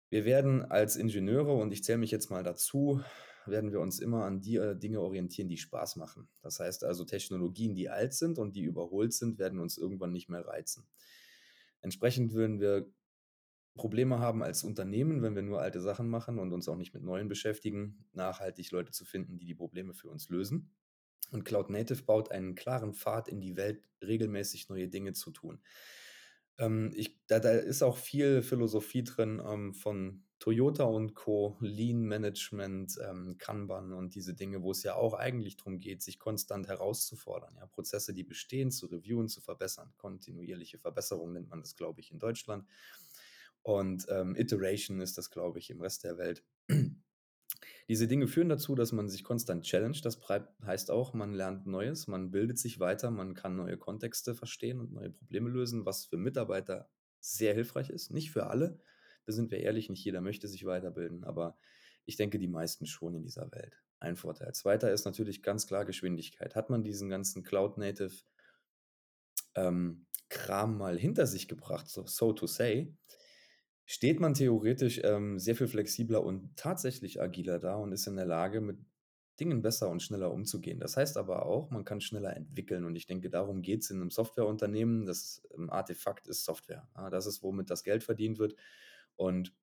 wir 0.10 0.26
werden 0.26 0.64
als 0.64 0.98
Ingenieure, 0.98 1.54
und 1.54 1.72
ich 1.72 1.86
zähle 1.86 2.00
mich 2.00 2.12
jetzt 2.12 2.30
mal 2.30 2.44
dazu, 2.44 3.02
werden 3.48 3.72
wir 3.72 3.80
uns 3.80 4.00
immer 4.00 4.26
an 4.26 4.42
die 4.42 4.58
äh, 4.58 4.76
Dinge 4.76 5.02
orientieren, 5.02 5.50
die 5.50 5.58
Spaß 5.58 5.96
machen. 5.96 6.28
Das 6.42 6.60
heißt 6.60 6.84
also, 6.84 7.06
Technologien, 7.06 7.76
die 7.76 7.90
alt 7.90 8.14
sind 8.14 8.40
und 8.40 8.56
die 8.56 8.64
überholt 8.64 9.14
sind, 9.14 9.40
werden 9.40 9.60
uns 9.60 9.78
irgendwann 9.78 10.12
nicht 10.12 10.30
mehr 10.30 10.46
reizen. 10.46 10.88
Entsprechend 11.82 12.34
würden 12.34 12.60
wir 12.60 12.92
Probleme 13.76 14.20
haben 14.20 14.44
als 14.44 14.64
Unternehmen, 14.64 15.22
wenn 15.22 15.36
wir 15.36 15.42
nur 15.42 15.62
alte 15.62 15.82
Sachen 15.82 16.10
machen 16.10 16.40
und 16.40 16.52
uns 16.52 16.68
auch 16.68 16.76
nicht 16.76 16.94
mit 16.94 17.04
neuen 17.04 17.28
beschäftigen, 17.28 18.06
nachhaltig 18.14 18.72
Leute 18.72 18.92
zu 18.92 19.06
finden, 19.06 19.38
die 19.38 19.46
die 19.46 19.56
Probleme 19.56 19.94
für 19.94 20.10
uns 20.10 20.30
lösen. 20.30 20.74
Und 21.32 21.46
Cloud 21.46 21.70
Native 21.70 22.04
baut 22.04 22.32
einen 22.32 22.56
klaren 22.56 22.94
Pfad 22.94 23.30
in 23.30 23.40
die 23.40 23.56
Welt, 23.56 23.82
regelmäßig 24.02 24.68
neue 24.68 24.90
Dinge 24.90 25.14
zu 25.14 25.32
tun. 25.32 25.62
Ähm, 26.58 26.92
ich, 26.94 27.26
da, 27.28 27.40
da, 27.40 27.52
ist 27.52 27.82
auch 27.82 27.98
viel 27.98 28.42
Philosophie 28.42 29.04
drin 29.04 29.42
ähm, 29.46 29.74
von 29.74 30.26
Toyota 30.42 30.86
und 30.86 31.14
Co., 31.14 31.56
Lean 31.60 32.02
Management, 32.02 32.98
ähm, 33.08 33.38
Kanban 33.38 33.94
und 33.94 34.16
diese 34.16 34.34
Dinge, 34.34 34.64
wo 34.64 34.72
es 34.72 34.82
ja 34.82 34.96
auch 34.96 35.14
eigentlich 35.14 35.56
darum 35.56 35.80
geht, 35.80 36.02
sich 36.02 36.18
konstant 36.18 36.68
herauszufordern, 36.68 37.56
ja, 37.58 37.68
Prozesse, 37.68 38.12
die 38.12 38.24
bestehen, 38.24 38.72
zu 38.72 38.88
reviewen, 38.88 39.30
zu 39.30 39.40
verbessern. 39.40 39.94
Kontinuierliche 39.98 40.80
Verbesserung 40.80 41.34
nennt 41.34 41.50
man 41.50 41.62
das, 41.62 41.76
glaube 41.76 42.02
ich, 42.02 42.12
in 42.12 42.18
Deutschland. 42.18 42.66
Und 43.62 44.08
ähm, 44.10 44.36
Iteration 44.36 45.00
ist 45.00 45.16
das, 45.20 45.30
glaube 45.30 45.60
ich, 45.60 45.70
im 45.70 45.80
Rest 45.80 46.04
der 46.04 46.18
Welt. 46.18 46.44
Diese 47.88 48.08
Dinge 48.08 48.28
führen 48.28 48.50
dazu, 48.50 48.74
dass 48.74 48.92
man 48.92 49.10
sich 49.10 49.24
konstant 49.24 49.64
challenge. 49.64 50.00
Das 50.02 50.20
heißt 50.66 50.90
auch, 50.90 51.14
man 51.14 51.36
lernt 51.36 51.68
Neues, 51.68 52.08
man 52.08 52.32
bildet 52.32 52.58
sich 52.58 52.80
weiter, 52.80 53.12
man 53.12 53.36
kann 53.36 53.56
neue 53.56 53.78
Kontexte 53.78 54.34
verstehen 54.34 54.80
und 54.80 54.92
neue 54.92 55.12
Probleme 55.12 55.52
lösen, 55.52 55.86
was 55.86 56.06
für 56.06 56.18
Mitarbeiter 56.18 56.90
sehr 57.20 57.54
hilfreich 57.54 57.92
ist. 57.92 58.10
Nicht 58.10 58.32
für 58.32 58.48
alle, 58.48 58.80
da 59.26 59.34
sind 59.34 59.52
wir 59.52 59.60
ehrlich, 59.60 59.90
nicht 59.90 60.04
jeder 60.04 60.22
möchte 60.22 60.48
sich 60.48 60.66
weiterbilden, 60.66 61.24
aber 61.24 61.58
ich 62.06 62.16
denke, 62.16 62.40
die 62.40 62.48
meisten 62.48 62.86
schon 62.86 63.16
in 63.16 63.24
dieser 63.24 63.52
Welt. 63.52 63.82
Ein 64.00 64.16
Vorteil. 64.16 64.54
Zweiter 64.54 64.92
ist 64.92 65.06
natürlich 65.06 65.44
ganz 65.44 65.68
klar 65.68 65.86
Geschwindigkeit. 65.86 66.56
Hat 66.56 66.70
man 66.72 66.84
diesen 66.84 67.10
ganzen 67.10 67.44
Cloud-Native 67.44 68.16
ähm, 69.56 70.08
Kram 70.30 70.78
mal 70.78 70.98
hinter 70.98 71.28
sich 71.28 71.48
gebracht, 71.48 71.88
so, 71.88 72.08
so 72.08 72.34
to 72.34 72.48
say, 72.48 72.96
steht 73.86 74.20
man 74.20 74.34
theoretisch 74.34 75.02
ähm, 75.04 75.38
sehr 75.38 75.56
viel 75.56 75.68
flexibler 75.68 76.24
und 76.24 76.56
tatsächlich 76.56 77.22
agiler 77.22 77.60
da 77.60 77.76
und 77.76 77.92
ist 77.92 78.08
in 78.08 78.16
der 78.16 78.26
Lage, 78.26 78.62
mit 78.62 78.78
Dingen 79.40 79.62
besser 79.62 79.90
und 79.90 80.02
schneller 80.02 80.32
umzugehen. 80.32 80.80
Das 80.80 80.96
heißt 80.96 81.18
aber 81.18 81.46
auch, 81.46 81.72
man 81.72 81.84
kann 81.84 82.00
schneller 82.00 82.36
entwickeln 82.36 82.86
und 82.86 82.96
ich 82.96 83.08
denke, 83.08 83.30
darum 83.30 83.62
geht 83.62 83.82
es 83.82 83.90
in 83.90 84.00
einem 84.00 84.12
Softwareunternehmen. 84.12 85.06
Das 85.06 85.42
ähm, 85.56 85.70
Artefakt 85.70 86.28
ist 86.28 86.46
Software. 86.46 86.88
Das 87.12 87.26
ist, 87.26 87.44
womit 87.44 87.70
das 87.70 87.84
Geld 87.84 88.04
verdient 88.04 88.40
wird. 88.40 88.56
Und 89.22 89.54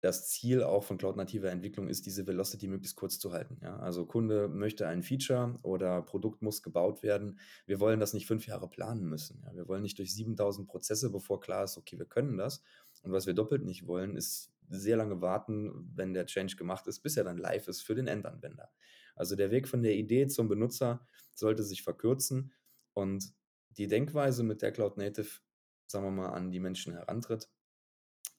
das 0.00 0.28
Ziel 0.28 0.62
auch 0.62 0.84
von 0.84 0.98
cloud-nativer 0.98 1.50
Entwicklung 1.50 1.88
ist, 1.88 2.06
diese 2.06 2.28
Velocity 2.28 2.68
möglichst 2.68 2.94
kurz 2.94 3.18
zu 3.18 3.32
halten. 3.32 3.58
Ja? 3.60 3.76
Also 3.80 4.06
Kunde 4.06 4.46
möchte 4.46 4.86
ein 4.86 5.02
Feature 5.02 5.58
oder 5.62 6.00
Produkt 6.02 6.42
muss 6.42 6.62
gebaut 6.62 7.02
werden. 7.02 7.40
Wir 7.66 7.80
wollen 7.80 7.98
das 7.98 8.14
nicht 8.14 8.28
fünf 8.28 8.46
Jahre 8.46 8.70
planen 8.70 9.04
müssen. 9.04 9.42
Ja? 9.44 9.52
Wir 9.56 9.66
wollen 9.66 9.82
nicht 9.82 9.98
durch 9.98 10.14
7000 10.14 10.68
Prozesse, 10.68 11.10
bevor 11.10 11.40
klar 11.40 11.64
ist, 11.64 11.76
okay, 11.76 11.98
wir 11.98 12.06
können 12.06 12.36
das. 12.36 12.62
Und 13.02 13.10
was 13.10 13.26
wir 13.26 13.34
doppelt 13.34 13.64
nicht 13.64 13.88
wollen, 13.88 14.14
ist 14.14 14.52
sehr 14.68 14.96
lange 14.96 15.20
warten, 15.20 15.90
wenn 15.96 16.14
der 16.14 16.26
Change 16.26 16.54
gemacht 16.54 16.86
ist, 16.86 17.00
bis 17.00 17.16
er 17.16 17.24
dann 17.24 17.36
live 17.36 17.66
ist 17.66 17.80
für 17.80 17.96
den 17.96 18.06
Endanwender. 18.06 18.70
Also 19.16 19.34
der 19.34 19.50
Weg 19.50 19.66
von 19.66 19.82
der 19.82 19.96
Idee 19.96 20.28
zum 20.28 20.48
Benutzer 20.48 21.04
sollte 21.34 21.64
sich 21.64 21.82
verkürzen 21.82 22.52
und 22.92 23.32
die 23.70 23.88
Denkweise, 23.88 24.44
mit 24.44 24.62
der 24.62 24.70
Cloud 24.70 24.98
Native, 24.98 25.40
sagen 25.88 26.04
wir 26.04 26.12
mal, 26.12 26.28
an 26.28 26.52
die 26.52 26.60
Menschen 26.60 26.92
herantritt, 26.92 27.48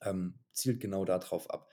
ähm, 0.02 0.40
zielt 0.54 0.80
genau 0.80 1.06
darauf 1.06 1.50
ab. 1.50 1.70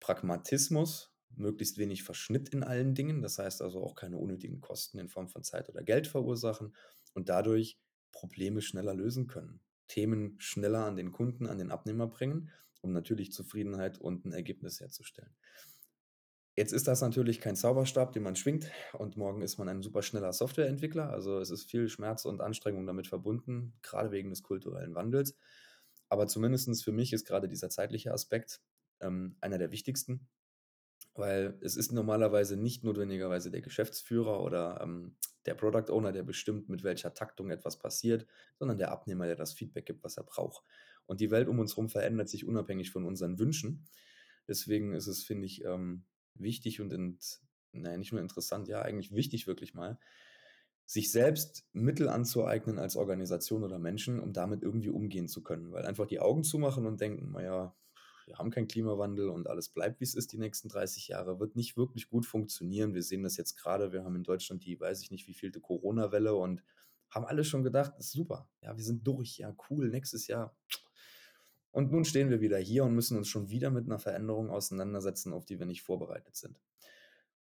Pragmatismus, 0.00 1.14
möglichst 1.30 1.78
wenig 1.78 2.02
Verschnitt 2.02 2.50
in 2.50 2.62
allen 2.62 2.94
Dingen, 2.94 3.22
das 3.22 3.38
heißt 3.38 3.62
also 3.62 3.82
auch 3.82 3.94
keine 3.94 4.16
unnötigen 4.16 4.60
Kosten 4.60 4.98
in 4.98 5.08
Form 5.08 5.28
von 5.28 5.42
Zeit 5.42 5.68
oder 5.68 5.82
Geld 5.82 6.06
verursachen 6.06 6.74
und 7.14 7.28
dadurch 7.28 7.78
Probleme 8.12 8.62
schneller 8.62 8.94
lösen 8.94 9.26
können. 9.26 9.60
Themen 9.88 10.36
schneller 10.38 10.84
an 10.84 10.96
den 10.96 11.12
Kunden, 11.12 11.46
an 11.46 11.58
den 11.58 11.70
Abnehmer 11.70 12.06
bringen, 12.06 12.50
um 12.80 12.92
natürlich 12.92 13.32
Zufriedenheit 13.32 13.98
und 13.98 14.24
ein 14.24 14.32
Ergebnis 14.32 14.80
herzustellen. 14.80 15.34
Jetzt 16.56 16.72
ist 16.72 16.88
das 16.88 17.02
natürlich 17.02 17.40
kein 17.40 17.54
Zauberstab, 17.54 18.12
den 18.12 18.22
man 18.22 18.34
schwingt 18.34 18.70
und 18.94 19.18
morgen 19.18 19.42
ist 19.42 19.58
man 19.58 19.68
ein 19.68 19.82
super 19.82 20.00
schneller 20.00 20.32
Softwareentwickler. 20.32 21.10
Also 21.10 21.38
es 21.38 21.50
ist 21.50 21.70
viel 21.70 21.88
Schmerz 21.90 22.24
und 22.24 22.40
Anstrengung 22.40 22.86
damit 22.86 23.08
verbunden, 23.08 23.74
gerade 23.82 24.10
wegen 24.10 24.30
des 24.30 24.42
kulturellen 24.42 24.94
Wandels. 24.94 25.36
Aber 26.08 26.26
zumindest 26.26 26.84
für 26.84 26.92
mich 26.92 27.12
ist 27.12 27.26
gerade 27.26 27.48
dieser 27.48 27.70
zeitliche 27.70 28.12
Aspekt 28.12 28.60
ähm, 29.00 29.36
einer 29.40 29.58
der 29.58 29.70
wichtigsten, 29.70 30.28
weil 31.14 31.58
es 31.60 31.76
ist 31.76 31.92
normalerweise 31.92 32.56
nicht 32.56 32.84
notwendigerweise 32.84 33.50
der 33.50 33.62
Geschäftsführer 33.62 34.42
oder 34.42 34.80
ähm, 34.82 35.16
der 35.46 35.54
Product 35.54 35.90
Owner, 35.90 36.12
der 36.12 36.22
bestimmt, 36.22 36.68
mit 36.68 36.82
welcher 36.82 37.14
Taktung 37.14 37.50
etwas 37.50 37.78
passiert, 37.78 38.26
sondern 38.58 38.78
der 38.78 38.90
Abnehmer, 38.90 39.26
der 39.26 39.36
das 39.36 39.52
Feedback 39.52 39.86
gibt, 39.86 40.04
was 40.04 40.16
er 40.16 40.24
braucht. 40.24 40.64
Und 41.06 41.20
die 41.20 41.30
Welt 41.30 41.48
um 41.48 41.58
uns 41.58 41.72
herum 41.72 41.88
verändert 41.88 42.28
sich 42.28 42.44
unabhängig 42.44 42.90
von 42.90 43.04
unseren 43.04 43.38
Wünschen. 43.38 43.86
Deswegen 44.48 44.92
ist 44.92 45.06
es, 45.06 45.24
finde 45.24 45.46
ich, 45.46 45.64
ähm, 45.64 46.04
wichtig 46.34 46.80
und, 46.80 46.92
int, 46.92 47.40
naja, 47.72 47.96
nicht 47.96 48.12
nur 48.12 48.20
interessant, 48.20 48.68
ja, 48.68 48.82
eigentlich 48.82 49.12
wichtig 49.12 49.46
wirklich 49.46 49.74
mal, 49.74 49.98
sich 50.86 51.10
selbst 51.10 51.66
Mittel 51.72 52.08
anzueignen 52.08 52.78
als 52.78 52.96
Organisation 52.96 53.64
oder 53.64 53.78
Menschen, 53.78 54.20
um 54.20 54.32
damit 54.32 54.62
irgendwie 54.62 54.90
umgehen 54.90 55.28
zu 55.28 55.42
können. 55.42 55.72
Weil 55.72 55.84
einfach 55.84 56.06
die 56.06 56.20
Augen 56.20 56.44
zumachen 56.44 56.86
und 56.86 57.00
denken, 57.00 57.32
naja, 57.32 57.74
wir 58.26 58.38
haben 58.38 58.50
keinen 58.50 58.68
Klimawandel 58.68 59.28
und 59.28 59.48
alles 59.48 59.68
bleibt, 59.68 60.00
wie 60.00 60.04
es 60.04 60.14
ist 60.14 60.32
die 60.32 60.38
nächsten 60.38 60.68
30 60.68 61.08
Jahre, 61.08 61.38
wird 61.38 61.56
nicht 61.56 61.76
wirklich 61.76 62.08
gut 62.08 62.26
funktionieren. 62.26 62.94
Wir 62.94 63.02
sehen 63.02 63.22
das 63.22 63.36
jetzt 63.36 63.56
gerade, 63.56 63.92
wir 63.92 64.04
haben 64.04 64.16
in 64.16 64.24
Deutschland 64.24 64.64
die, 64.64 64.80
weiß 64.80 65.02
ich 65.02 65.10
nicht, 65.10 65.26
wie 65.28 65.34
vielte 65.34 65.60
Corona-Welle 65.60 66.34
und 66.34 66.62
haben 67.08 67.24
alle 67.24 67.44
schon 67.44 67.62
gedacht, 67.62 67.92
ist 67.98 68.12
super, 68.12 68.48
ja, 68.62 68.76
wir 68.76 68.82
sind 68.82 69.06
durch, 69.06 69.38
ja, 69.38 69.54
cool, 69.70 69.88
nächstes 69.88 70.26
Jahr 70.26 70.56
Und 71.76 71.92
nun 71.92 72.06
stehen 72.06 72.30
wir 72.30 72.40
wieder 72.40 72.58
hier 72.58 72.84
und 72.84 72.94
müssen 72.94 73.18
uns 73.18 73.28
schon 73.28 73.50
wieder 73.50 73.70
mit 73.70 73.84
einer 73.84 73.98
Veränderung 73.98 74.48
auseinandersetzen, 74.48 75.34
auf 75.34 75.44
die 75.44 75.58
wir 75.58 75.66
nicht 75.66 75.82
vorbereitet 75.82 76.34
sind. 76.34 76.58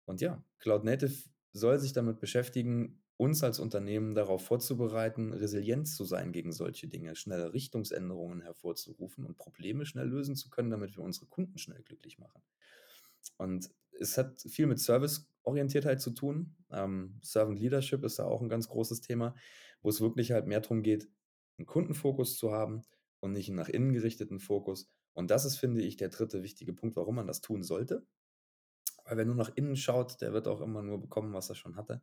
Und 0.07 0.21
ja, 0.21 0.43
Cloud 0.59 0.83
Native 0.83 1.15
soll 1.53 1.79
sich 1.79 1.93
damit 1.93 2.19
beschäftigen, 2.19 3.01
uns 3.17 3.45
als 3.45 3.61
Unternehmen 3.61 4.15
darauf 4.15 4.45
vorzubereiten, 4.45 5.33
resilient 5.33 5.89
zu 5.89 6.05
sein 6.05 6.33
gegen 6.33 6.53
solche 6.53 6.89
Dinge, 6.89 7.15
schnelle 7.15 7.53
Richtungsänderungen 7.53 8.41
hervorzurufen 8.41 9.25
und 9.25 9.37
Probleme 9.37 9.87
schnell 9.87 10.09
lösen 10.09 10.37
zu 10.37 10.51
können, 10.51 10.71
damit 10.71 10.97
wir 10.97 11.05
unsere 11.05 11.27
Kunden 11.27 11.59
schnell 11.59 11.83
glücklich 11.83 12.19
machen. 12.19 12.43
Und 13.37 13.71
es 14.01 14.19
hat 14.19 14.41
viel 14.41 14.67
mit 14.67 14.81
Serviceorientiertheit 14.81 16.01
zu 16.01 16.11
tun. 16.11 16.57
Ähm, 16.71 17.19
Servant 17.23 17.61
Leadership 17.61 18.03
ist 18.05 18.19
da 18.19 18.25
auch 18.25 18.43
ein 18.43 18.49
ganz 18.49 18.69
großes 18.69 19.01
Thema, 19.01 19.35
wo 19.83 19.89
es 19.89 20.01
wirklich 20.01 20.33
halt 20.33 20.47
mehr 20.47 20.61
darum 20.61 20.83
geht, 20.83 21.09
einen 21.59 21.67
Kundenfokus 21.67 22.37
zu 22.37 22.53
haben 22.53 22.83
und 23.21 23.33
nicht 23.33 23.49
einen 23.49 23.57
nach 23.57 23.69
innen 23.69 23.93
gerichteten 23.93 24.41
Fokus. 24.41 24.91
Und 25.13 25.31
das 25.31 25.45
ist, 25.45 25.57
finde 25.57 25.83
ich, 25.83 25.97
der 25.97 26.09
dritte 26.09 26.43
wichtige 26.43 26.73
Punkt, 26.73 26.97
warum 26.97 27.15
man 27.15 27.29
das 27.29 27.41
tun 27.41 27.63
sollte. 27.63 28.05
Weil 29.05 29.19
wer 29.19 29.25
nur 29.25 29.35
nach 29.35 29.53
innen 29.55 29.77
schaut, 29.77 30.21
der 30.21 30.33
wird 30.33 30.49
auch 30.49 30.61
immer 30.61 30.83
nur 30.83 31.01
bekommen, 31.01 31.33
was 31.35 31.49
er 31.49 31.55
schon 31.55 31.77
hatte 31.77 32.01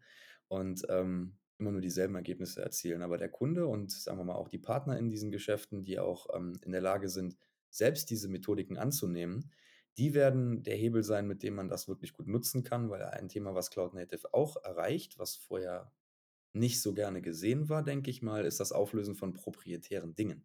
und 0.48 0.86
ähm, 0.90 1.38
immer 1.58 1.72
nur 1.72 1.82
dieselben 1.82 2.16
Ergebnisse 2.16 2.62
erzielen. 2.62 3.02
Aber 3.02 3.18
der 3.18 3.30
Kunde 3.30 3.68
und 3.68 3.92
sagen 3.92 4.18
wir 4.18 4.24
mal 4.24 4.36
auch 4.36 4.50
die 4.50 4.60
Partner 4.60 4.98
in 4.98 5.10
diesen 5.10 5.32
Geschäften, 5.32 5.84
die 5.84 6.00
auch 6.00 6.28
ähm, 6.36 6.60
in 6.64 6.72
der 6.72 6.82
Lage 6.82 7.10
sind, 7.10 7.38
selbst 7.70 8.10
diese 8.10 8.28
Methodiken 8.28 8.78
anzunehmen, 8.78 9.52
die 9.98 10.14
werden 10.14 10.64
der 10.64 10.76
Hebel 10.76 11.04
sein, 11.04 11.28
mit 11.28 11.44
dem 11.44 11.56
man 11.56 11.70
das 11.70 11.88
wirklich 11.88 12.14
gut 12.14 12.28
nutzen 12.28 12.64
kann, 12.64 12.90
weil 12.90 13.04
ein 13.04 13.30
Thema, 13.30 13.56
was 13.56 13.72
Cloud 13.72 13.94
Native 13.94 14.34
auch 14.34 14.58
erreicht, 14.64 15.20
was 15.20 15.36
vorher 15.36 15.92
nicht 16.54 16.82
so 16.82 16.94
gerne 16.94 17.22
gesehen 17.22 17.70
war, 17.70 17.84
denke 17.84 18.10
ich 18.10 18.22
mal, 18.22 18.46
ist 18.46 18.60
das 18.60 18.72
Auflösen 18.72 19.16
von 19.16 19.34
proprietären 19.34 20.16
Dingen. 20.16 20.44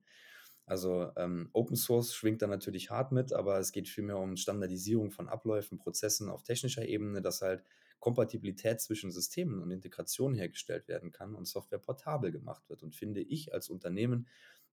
Also 0.67 1.13
ähm, 1.17 1.49
Open 1.53 1.77
Source 1.77 2.13
schwingt 2.13 2.43
da 2.43 2.49
natürlich 2.49 2.91
hart 2.91 3.13
mit, 3.13 3.33
aber 3.33 3.59
es 3.59 3.71
geht 3.71 3.89
vielmehr 3.89 4.19
um 4.19 4.37
Standardisierung 4.37 5.13
von 5.13 5.29
Abläufen, 5.29 5.79
Prozessen 5.79 6.29
auf 6.29 6.43
technischer 6.43 6.87
Ebene, 6.87 7.23
dass 7.23 7.41
halt 7.41 7.63
Kompatibilität 8.01 8.81
zwischen 8.81 9.13
Systemen 9.13 9.61
und 9.61 9.71
Integration 9.71 10.35
hergestellt 10.35 10.89
werden 10.89 11.13
kann 11.13 11.35
und 11.35 11.47
Software 11.47 11.79
portabel 11.79 12.33
gemacht 12.33 12.69
wird. 12.69 12.83
Und 12.83 12.97
finde 12.97 13.21
ich 13.21 13.55
als 13.55 13.69
Unternehmen, 13.69 14.27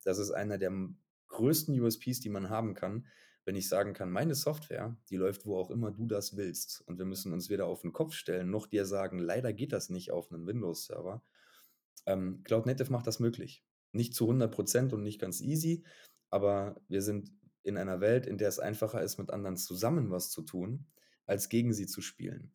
das 0.04 0.18
ist 0.18 0.32
einer 0.32 0.58
der 0.58 0.72
größten 1.28 1.80
USPs, 1.80 2.20
die 2.20 2.30
man 2.30 2.50
haben 2.50 2.74
kann, 2.74 3.06
wenn 3.46 3.56
ich 3.56 3.68
sagen 3.68 3.94
kann, 3.94 4.10
meine 4.10 4.36
Software, 4.36 4.96
die 5.10 5.18
läuft 5.18 5.46
wo 5.46 5.58
auch 5.58 5.70
immer 5.70 5.92
du 5.92 6.06
das 6.06 6.38
willst. 6.38 6.82
Und 6.88 6.98
wir 6.98 7.06
müssen 7.06 7.34
uns 7.34 7.50
weder 7.50 7.66
auf 7.66 7.82
den 7.82 7.94
Kopf 7.94 8.14
stellen, 8.14 8.50
noch 8.50 8.68
dir 8.68 8.86
sagen, 8.86 9.20
leider 9.20 9.54
geht 9.54 9.74
das 9.74 9.90
nicht 9.90 10.12
auf 10.12 10.32
einem 10.32 10.48
Windows-Server. 10.48 11.22
Ähm, 12.06 12.42
Cloud 12.44 12.66
Native 12.66 12.92
macht 12.92 13.06
das 13.06 13.20
möglich. 13.20 13.64
Nicht 13.94 14.14
zu 14.14 14.26
100 14.26 14.54
Prozent 14.54 14.94
und 14.94 15.04
nicht 15.04 15.20
ganz 15.20 15.42
easy, 15.42 15.84
aber 16.30 16.82
wir 16.88 17.02
sind 17.02 17.32
in 17.64 17.78
einer 17.78 18.02
Welt, 18.02 18.26
in 18.26 18.38
der 18.38 18.50
es 18.50 18.60
einfacher 18.60 19.02
ist, 19.02 19.18
mit 19.18 19.32
anderen 19.32 19.56
zusammen 19.56 20.12
was 20.12 20.30
zu 20.30 20.42
tun, 20.42 20.86
als 21.26 21.48
gegen 21.48 21.74
sie 21.74 21.88
zu 21.88 22.02
spielen. 22.02 22.52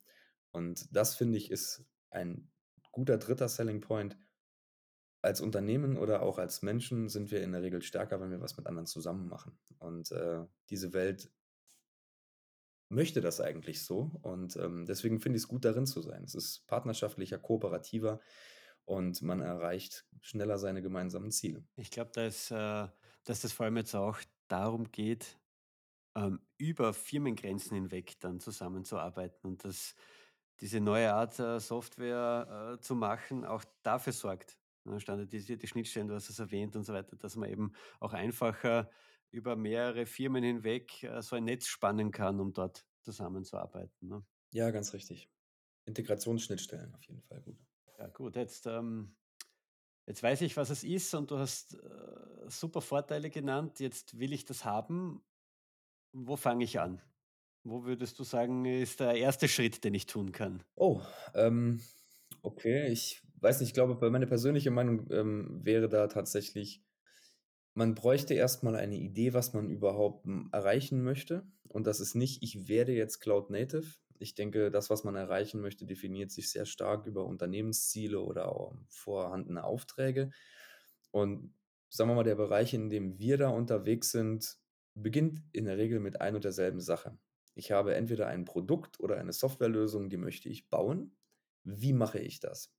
Und 0.50 0.94
das 0.94 1.14
finde 1.14 1.38
ich 1.38 1.50
ist 1.50 1.84
ein 2.10 2.50
guter 2.92 3.18
dritter 3.18 3.48
Selling 3.48 3.80
Point. 3.80 4.18
Als 5.20 5.40
Unternehmen 5.40 5.96
oder 5.96 6.22
auch 6.22 6.38
als 6.38 6.62
Menschen 6.62 7.08
sind 7.08 7.30
wir 7.30 7.42
in 7.42 7.52
der 7.52 7.62
Regel 7.62 7.82
stärker, 7.82 8.20
wenn 8.20 8.30
wir 8.30 8.40
was 8.40 8.56
mit 8.56 8.66
anderen 8.66 8.86
zusammen 8.86 9.28
machen. 9.28 9.58
Und 9.78 10.12
äh, 10.12 10.44
diese 10.70 10.92
Welt 10.92 11.30
möchte 12.88 13.20
das 13.20 13.40
eigentlich 13.40 13.84
so. 13.84 14.12
Und 14.22 14.56
ähm, 14.56 14.86
deswegen 14.86 15.20
finde 15.20 15.36
ich 15.36 15.42
es 15.42 15.48
gut, 15.48 15.64
darin 15.64 15.86
zu 15.86 16.02
sein. 16.02 16.24
Es 16.24 16.34
ist 16.34 16.66
partnerschaftlicher, 16.66 17.38
kooperativer 17.38 18.20
und 18.88 19.22
man 19.22 19.40
erreicht 19.40 20.06
schneller 20.20 20.58
seine 20.58 20.82
gemeinsamen 20.82 21.30
Ziele. 21.30 21.66
Ich 21.76 21.90
glaube, 21.90 22.10
dass, 22.12 22.50
äh, 22.50 22.88
dass 23.24 23.40
das 23.42 23.52
vor 23.52 23.64
allem 23.66 23.76
jetzt 23.76 23.94
auch 23.94 24.18
darum 24.48 24.90
geht, 24.90 25.38
ähm, 26.16 26.40
über 26.58 26.94
Firmengrenzen 26.94 27.76
hinweg 27.76 28.20
dann 28.20 28.40
zusammenzuarbeiten 28.40 29.40
und 29.50 29.64
dass 29.64 29.94
diese 30.60 30.80
neue 30.80 31.14
Art, 31.14 31.38
äh, 31.40 31.60
Software, 31.60 32.76
äh, 32.78 32.80
zu 32.82 32.96
machen, 32.96 33.44
auch 33.46 33.64
dafür 33.82 34.12
sorgt, 34.14 34.58
ne, 34.84 35.00
standardisierte 35.00 35.66
Schnittstellen, 35.68 36.08
du 36.08 36.14
hast 36.14 36.30
es 36.30 36.38
erwähnt 36.40 36.76
und 36.76 36.84
so 36.84 36.94
weiter, 36.94 37.16
dass 37.16 37.36
man 37.36 37.50
eben 37.50 37.72
auch 38.00 38.14
einfacher 38.14 38.90
über 39.32 39.56
mehrere 39.56 40.06
Firmen 40.06 40.44
hinweg, 40.44 41.02
äh, 41.04 41.22
so 41.22 41.36
ein 41.36 41.44
Netz 41.44 41.66
spannen 41.68 42.12
kann, 42.12 42.40
um 42.40 42.52
dort 42.54 42.86
zusammenzuarbeiten, 43.02 44.08
ne? 44.08 44.26
Ja, 44.52 44.70
ganz 44.72 44.92
richtig. 44.92 45.30
Integrationsschnittstellen 45.86 46.94
auf 46.94 47.04
jeden 47.04 47.22
Fall 47.22 47.42
gut. 47.42 47.67
Ja 47.98 48.06
gut, 48.08 48.36
jetzt, 48.36 48.66
ähm 48.66 49.14
jetzt 50.06 50.22
weiß 50.22 50.42
ich, 50.42 50.56
was 50.56 50.70
es 50.70 50.84
ist 50.84 51.14
und 51.14 51.30
du 51.30 51.38
hast, 51.38 51.74
äh, 51.74 52.48
super 52.48 52.80
Vorteile 52.82 53.30
genannt. 53.30 53.80
Jetzt 53.80 54.18
will 54.18 54.32
ich 54.32 54.44
das 54.44 54.64
haben. 54.64 55.22
Wo 56.12 56.36
fange 56.36 56.64
ich 56.64 56.80
an? 56.80 57.02
Wo 57.64 57.84
würdest 57.84 58.18
du 58.18 58.24
sagen, 58.24 58.64
ist 58.66 59.00
der 59.00 59.14
erste 59.14 59.48
Schritt, 59.48 59.84
den 59.84 59.94
ich 59.94 60.06
tun 60.06 60.32
kann? 60.32 60.64
Oh, 60.76 61.00
ähm, 61.34 61.80
okay, 62.42 62.86
ich 62.88 63.22
weiß 63.40 63.60
nicht, 63.60 63.70
ich 63.70 63.74
glaube, 63.74 64.10
meine 64.10 64.26
persönliche 64.26 64.70
Meinung, 64.70 65.10
ähm, 65.10 65.60
wäre 65.64 65.88
da 65.88 66.06
tatsächlich, 66.06 66.84
man 67.74 67.94
bräuchte 67.94 68.34
erst 68.34 68.64
mal 68.64 68.76
eine 68.76 68.96
Idee, 68.96 69.34
was 69.34 69.54
man 69.54 69.70
überhaupt, 69.70 70.24
hm, 70.26 70.50
erreichen 70.52 71.02
möchte. 71.04 71.46
Und 71.68 71.86
das 71.86 72.00
ist 72.00 72.14
nicht: 72.16 72.42
„Ich 72.42 72.68
werde 72.68 72.92
jetzt 72.92 73.20
Cloud 73.20 73.50
Native.“ 73.50 73.98
Ich 74.18 74.34
denke, 74.34 74.70
das, 74.70 74.90
was 74.90 75.04
man 75.04 75.16
erreichen 75.16 75.60
möchte, 75.60 75.86
definiert 75.86 76.30
sich 76.30 76.50
sehr 76.50 76.66
stark 76.66 77.06
über 77.06 77.24
Unternehmensziele 77.24 78.20
oder 78.20 78.72
vorhandene 78.88 79.64
Aufträge. 79.64 80.30
Und 81.10 81.54
sagen 81.88 82.10
wir 82.10 82.14
mal, 82.14 82.24
der 82.24 82.34
Bereich, 82.34 82.74
in 82.74 82.90
dem 82.90 83.18
wir 83.18 83.38
da 83.38 83.48
unterwegs 83.48 84.10
sind, 84.10 84.58
beginnt 84.94 85.42
in 85.52 85.64
der 85.64 85.78
Regel 85.78 86.00
mit 86.00 86.20
ein 86.20 86.34
und 86.34 86.44
derselben 86.44 86.80
Sache. 86.80 87.16
Ich 87.54 87.72
habe 87.72 87.94
entweder 87.94 88.26
ein 88.26 88.44
Produkt 88.44 89.00
oder 89.00 89.16
eine 89.16 89.32
Softwarelösung, 89.32 90.10
die 90.10 90.16
möchte 90.16 90.48
ich 90.48 90.68
bauen. 90.68 91.16
Wie 91.64 91.92
mache 91.92 92.18
ich 92.18 92.40
das? 92.40 92.72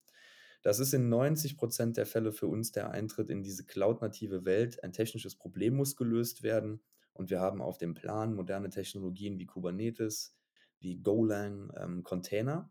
Das 0.61 0.79
ist 0.79 0.93
in 0.93 1.13
90% 1.13 1.93
der 1.93 2.05
Fälle 2.05 2.33
für 2.33 2.47
uns 2.47 2.71
der 2.71 2.91
Eintritt 2.91 3.29
in 3.29 3.43
diese 3.43 3.65
cloud-native 3.65 4.45
Welt. 4.45 4.83
Ein 4.83 4.91
technisches 4.91 5.35
Problem 5.35 5.75
muss 5.75 5.95
gelöst 5.95 6.43
werden 6.43 6.81
und 7.13 7.29
wir 7.29 7.39
haben 7.39 7.61
auf 7.61 7.77
dem 7.77 7.93
Plan 7.93 8.33
moderne 8.33 8.69
Technologien 8.69 9.39
wie 9.39 9.45
Kubernetes, 9.45 10.35
wie 10.79 10.97
Golang, 10.97 11.71
ähm, 11.77 12.03
Container 12.03 12.69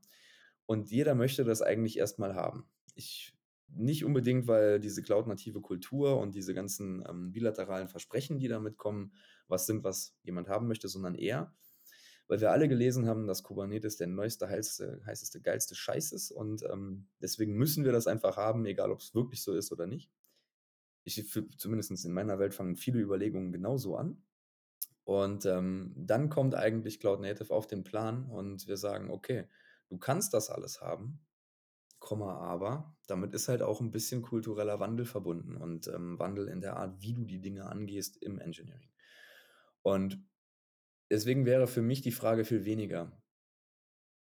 und 0.66 0.90
jeder 0.90 1.14
möchte 1.14 1.44
das 1.44 1.62
eigentlich 1.62 1.98
erst 1.98 2.18
mal 2.18 2.34
haben. 2.34 2.68
Ich 2.94 3.32
nicht 3.74 4.04
unbedingt, 4.04 4.46
weil 4.46 4.80
diese 4.80 5.02
cloud-native 5.02 5.60
Kultur 5.60 6.18
und 6.18 6.34
diese 6.34 6.54
ganzen, 6.54 7.04
ähm, 7.08 7.32
bilateralen 7.32 7.88
Versprechen, 7.88 8.38
die 8.38 8.48
damit 8.48 8.76
kommen, 8.76 9.12
was 9.46 9.66
sind, 9.66 9.84
was 9.84 10.16
jemand 10.22 10.48
haben 10.48 10.68
möchte, 10.68 10.88
sondern 10.88 11.14
eher, 11.14 11.54
weil 12.28 12.40
wir 12.40 12.50
alle 12.50 12.68
gelesen 12.68 13.06
haben, 13.06 13.26
dass 13.26 13.42
Kubernetes 13.42 13.96
der 13.96 14.06
neueste, 14.06 14.48
heißeste, 14.48 15.02
heißeste, 15.06 15.40
geilste 15.40 15.74
Scheiß 15.74 16.12
ist 16.12 16.30
und 16.30 16.62
ähm, 16.70 17.08
deswegen 17.20 17.54
müssen 17.54 17.84
wir 17.84 17.92
das 17.92 18.06
einfach 18.06 18.36
haben, 18.36 18.64
egal 18.66 18.90
ob 18.90 19.00
es 19.00 19.14
wirklich 19.14 19.42
so 19.42 19.54
ist 19.54 19.72
oder 19.72 19.86
nicht. 19.86 20.10
Ich, 21.04 21.26
zumindest 21.56 22.04
in 22.04 22.12
meiner 22.12 22.38
Welt 22.38 22.54
fangen 22.54 22.76
viele 22.76 23.00
Überlegungen 23.00 23.52
genauso 23.52 23.96
an. 23.96 24.22
Und 25.08 25.46
ähm, 25.46 25.94
dann 25.96 26.28
kommt 26.28 26.54
eigentlich 26.54 27.00
Cloud 27.00 27.20
Native 27.20 27.54
auf 27.54 27.66
den 27.66 27.82
Plan 27.82 28.26
und 28.26 28.66
wir 28.68 28.76
sagen, 28.76 29.10
okay, 29.10 29.48
du 29.88 29.96
kannst 29.96 30.34
das 30.34 30.50
alles 30.50 30.82
haben, 30.82 31.26
Komma, 32.00 32.36
aber 32.38 32.96
damit 33.08 33.34
ist 33.34 33.48
halt 33.48 33.62
auch 33.62 33.80
ein 33.80 33.90
bisschen 33.92 34.22
kultureller 34.22 34.80
Wandel 34.80 35.06
verbunden 35.06 35.56
und 35.56 35.88
ähm, 35.88 36.18
Wandel 36.18 36.48
in 36.48 36.60
der 36.60 36.76
Art, 36.76 37.02
wie 37.02 37.14
du 37.14 37.24
die 37.24 37.40
Dinge 37.40 37.66
angehst 37.66 38.18
im 38.22 38.38
Engineering. 38.40 38.90
Und 39.82 40.24
Deswegen 41.10 41.46
wäre 41.46 41.68
für 41.68 41.82
mich 41.82 42.02
die 42.02 42.12
Frage 42.12 42.44
viel 42.44 42.64
weniger: 42.64 43.22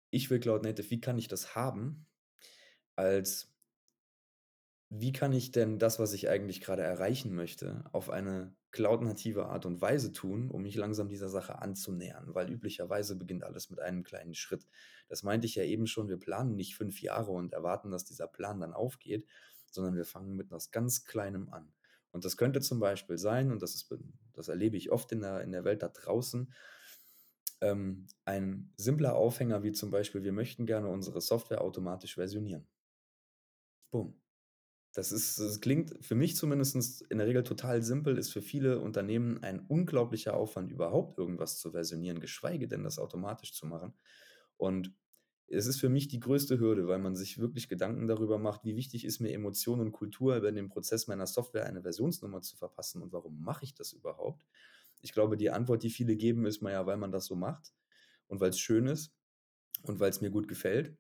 „Ich 0.10 0.30
will 0.30 0.40
Cloud 0.42 0.64
Native, 0.64 0.90
wie 0.90 1.00
kann 1.00 1.18
ich 1.18 1.28
das 1.30 1.56
haben?“ 1.56 2.08
als 2.96 3.57
„Wie 4.90 5.12
kann 5.12 5.34
ich 5.34 5.52
denn 5.52 5.80
das, 5.80 6.00
was 6.00 6.14
ich 6.14 6.30
eigentlich 6.30 6.62
gerade 6.62 6.82
erreichen 6.82 7.36
möchte, 7.36 7.84
auf 7.92 8.10
eine 8.10 8.56
cloud-native 8.72 9.48
Art 9.48 9.66
und 9.66 9.82
Weise 9.82 10.14
tun, 10.14 10.50
um 10.50 10.62
mich 10.62 10.76
langsam 10.76 11.10
dieser 11.10 11.28
Sache 11.30 11.60
anzunähern?“ 11.62 12.34
Weil 12.34 12.50
üblicherweise 12.50 13.18
beginnt 13.18 13.44
alles 13.44 13.70
mit 13.70 13.80
einem 13.82 14.04
kleinen 14.04 14.34
Schritt. 14.34 14.66
Das 15.10 15.24
meinte 15.24 15.46
ich 15.46 15.56
ja 15.56 15.64
eben 15.64 15.88
schon, 15.88 16.08
wir 16.08 16.18
planen 16.18 16.56
nicht 16.56 16.76
fünf 16.76 17.02
Jahre 17.02 17.32
und 17.32 17.52
erwarten, 17.54 17.92
dass 17.92 18.06
dieser 18.06 18.28
Plan 18.28 18.62
dann 18.62 18.74
aufgeht, 18.74 19.26
sondern 19.70 19.96
wir 19.96 20.06
fangen 20.06 20.36
mit 20.38 20.52
was 20.52 20.72
ganz 20.72 21.04
Kleinem 21.04 21.50
an. 21.50 21.74
Und 22.12 22.24
das 22.24 22.38
könnte 22.38 22.62
zum 22.62 22.80
Beispiel 22.80 23.18
sein, 23.18 23.52
und 23.52 23.62
das 23.62 23.76
ist 23.76 23.94
das 24.34 24.48
erlebe 24.48 24.78
ich 24.78 24.92
oft 24.92 25.12
in 25.12 25.20
der 25.22 25.42
in 25.42 25.52
der 25.52 25.66
Welt 25.66 25.84
da 25.84 25.90
draußen, 25.90 26.54
ähm, 27.62 28.08
ein 28.26 28.74
simpler 28.78 29.16
Aufhänger 29.16 29.62
wie 29.64 29.72
zum 29.72 29.92
Beispiel: 29.92 30.24
„Wir 30.24 30.32
möchten 30.32 30.66
gerne 30.66 30.88
unsere 30.90 31.22
Software 31.22 31.62
automatisch 31.62 32.16
versionieren.“ 32.16 32.68
Bumm. 33.94 34.14
Das 34.98 35.12
ist 35.12 35.38
das 35.40 35.62
klingt 35.62 35.94
für 36.04 36.16
mich 36.16 36.36
zumindest 36.36 37.04
in 37.04 37.20
der 37.20 37.28
Regel 37.28 37.44
total 37.44 37.84
simpel, 37.84 38.18
ist 38.18 38.32
für 38.34 38.42
viele 38.42 38.80
Unternehmen 38.80 39.44
ein 39.44 39.60
unglaublicher 39.60 40.34
Aufwand, 40.34 40.72
überhaupt 40.72 41.20
irgendwas 41.20 41.60
zu 41.60 41.70
versionieren, 41.70 42.20
geschweige 42.20 42.68
denn 42.68 42.84
das 42.84 42.98
automatisch 42.98 43.54
zu 43.54 43.68
machen. 43.68 43.94
Und 44.58 44.96
es 45.46 45.68
ist 45.68 45.80
für 45.80 45.90
mich 45.90 46.08
die 46.08 46.20
größte 46.20 46.58
Hürde, 46.60 46.88
weil 46.88 46.98
man 46.98 47.16
sich 47.16 47.38
wirklich 47.38 47.70
Gedanken 47.70 48.08
darüber 48.08 48.40
macht, 48.40 48.66
wie 48.66 48.76
wichtig 48.76 49.06
ist 49.06 49.20
mir 49.20 49.34
Emotion 49.34 49.82
und 49.82 49.92
Kultur 49.92 50.36
über 50.36 50.52
den 50.52 50.68
Prozess 50.68 51.06
meiner 51.06 51.28
Software 51.28 51.68
eine 51.68 51.84
Versionsnummer 51.84 52.42
zu 52.42 52.58
verpassen 52.58 53.04
und 53.04 53.14
warum 53.14 53.40
mache 53.44 53.66
ich 53.66 53.76
das 53.76 53.94
überhaupt? 53.94 54.48
Ich 55.02 55.14
glaube, 55.14 55.38
die 55.38 55.52
Antwort, 55.52 55.84
die 55.84 55.92
viele 55.92 56.16
geben, 56.16 56.48
ist 56.48 56.64
mal 56.64 56.72
ja, 56.72 56.88
weil 56.88 56.98
man 56.98 57.12
das 57.12 57.28
so 57.28 57.36
macht 57.36 57.72
und 58.30 58.40
weil 58.40 58.50
es 58.50 58.58
schön 58.60 58.88
ist 58.88 59.14
und 59.84 60.00
weil 60.00 60.10
es 60.10 60.22
mir 60.22 60.32
gut 60.32 60.48
gefällt. 60.48 60.98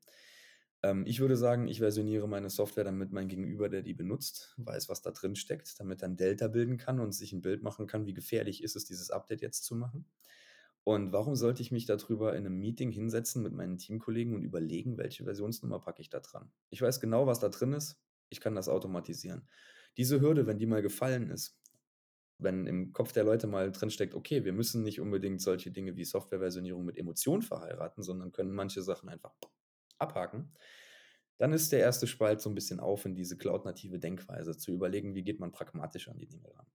Ähm, 0.83 1.05
ich 1.05 1.19
würde 1.19 1.37
sagen, 1.37 1.67
ich 1.67 1.79
versioniere 1.79 2.27
meine 2.27 2.49
Software, 2.49 2.83
damit 2.83 3.11
mein 3.11 3.27
Gegenüber, 3.27 3.69
der 3.69 3.81
die 3.81 3.93
benutzt, 3.93 4.53
weiß, 4.57 4.89
was 4.89 5.01
da 5.01 5.11
drin 5.11 5.35
steckt, 5.35 5.79
damit 5.79 6.01
er 6.01 6.09
ein 6.09 6.17
Delta 6.17 6.47
bilden 6.47 6.77
kann 6.77 6.99
und 6.99 7.13
sich 7.13 7.33
ein 7.33 7.41
Bild 7.41 7.63
machen 7.63 7.87
kann, 7.87 8.05
wie 8.05 8.13
gefährlich 8.13 8.63
ist 8.63 8.75
es, 8.75 8.85
dieses 8.85 9.11
Update 9.11 9.41
jetzt 9.41 9.63
zu 9.63 9.75
machen. 9.75 10.05
Und 10.83 11.11
warum 11.11 11.35
sollte 11.35 11.61
ich 11.61 11.71
mich 11.71 11.85
darüber 11.85 12.33
in 12.33 12.45
einem 12.45 12.59
Meeting 12.59 12.91
hinsetzen 12.91 13.43
mit 13.43 13.53
meinen 13.53 13.77
Teamkollegen 13.77 14.33
und 14.35 14.43
überlegen, 14.43 14.97
welche 14.97 15.25
Versionsnummer 15.25 15.79
packe 15.79 16.01
ich 16.01 16.09
da 16.09 16.21
dran? 16.21 16.49
Ich 16.69 16.81
weiß 16.81 17.01
genau, 17.01 17.27
was 17.27 17.39
da 17.39 17.49
drin 17.49 17.73
ist. 17.73 17.99
Ich 18.29 18.39
kann 18.39 18.55
das 18.55 18.69
automatisieren. 18.69 19.49
Diese 19.97 20.21
Hürde, 20.21 20.47
wenn 20.47 20.59
die 20.59 20.65
mal 20.65 20.81
gefallen 20.81 21.29
ist, 21.29 21.59
wenn 22.37 22.67
im 22.67 22.93
Kopf 22.93 23.11
der 23.11 23.23
Leute 23.23 23.47
mal 23.47 23.71
drinsteckt, 23.71 24.13
okay, 24.13 24.45
wir 24.45 24.53
müssen 24.53 24.83
nicht 24.83 25.01
unbedingt 25.01 25.41
solche 25.41 25.71
Dinge 25.71 25.97
wie 25.97 26.05
Softwareversionierung 26.05 26.85
mit 26.85 26.97
Emotionen 26.97 27.41
verheiraten, 27.41 28.03
sondern 28.03 28.31
können 28.31 28.51
manche 28.51 28.81
Sachen 28.81 29.09
einfach 29.09 29.33
abhaken, 29.99 30.51
dann 31.37 31.53
ist 31.53 31.71
der 31.71 31.79
erste 31.79 32.07
Spalt 32.07 32.41
so 32.41 32.49
ein 32.49 32.55
bisschen 32.55 32.79
auf 32.79 33.05
in 33.05 33.15
diese 33.15 33.37
cloud-native 33.37 33.99
Denkweise, 33.99 34.57
zu 34.57 34.71
überlegen, 34.71 35.13
wie 35.13 35.23
geht 35.23 35.39
man 35.39 35.51
pragmatisch 35.51 36.07
an 36.07 36.17
die 36.17 36.27
Dinge 36.27 36.49
ran. 36.55 36.65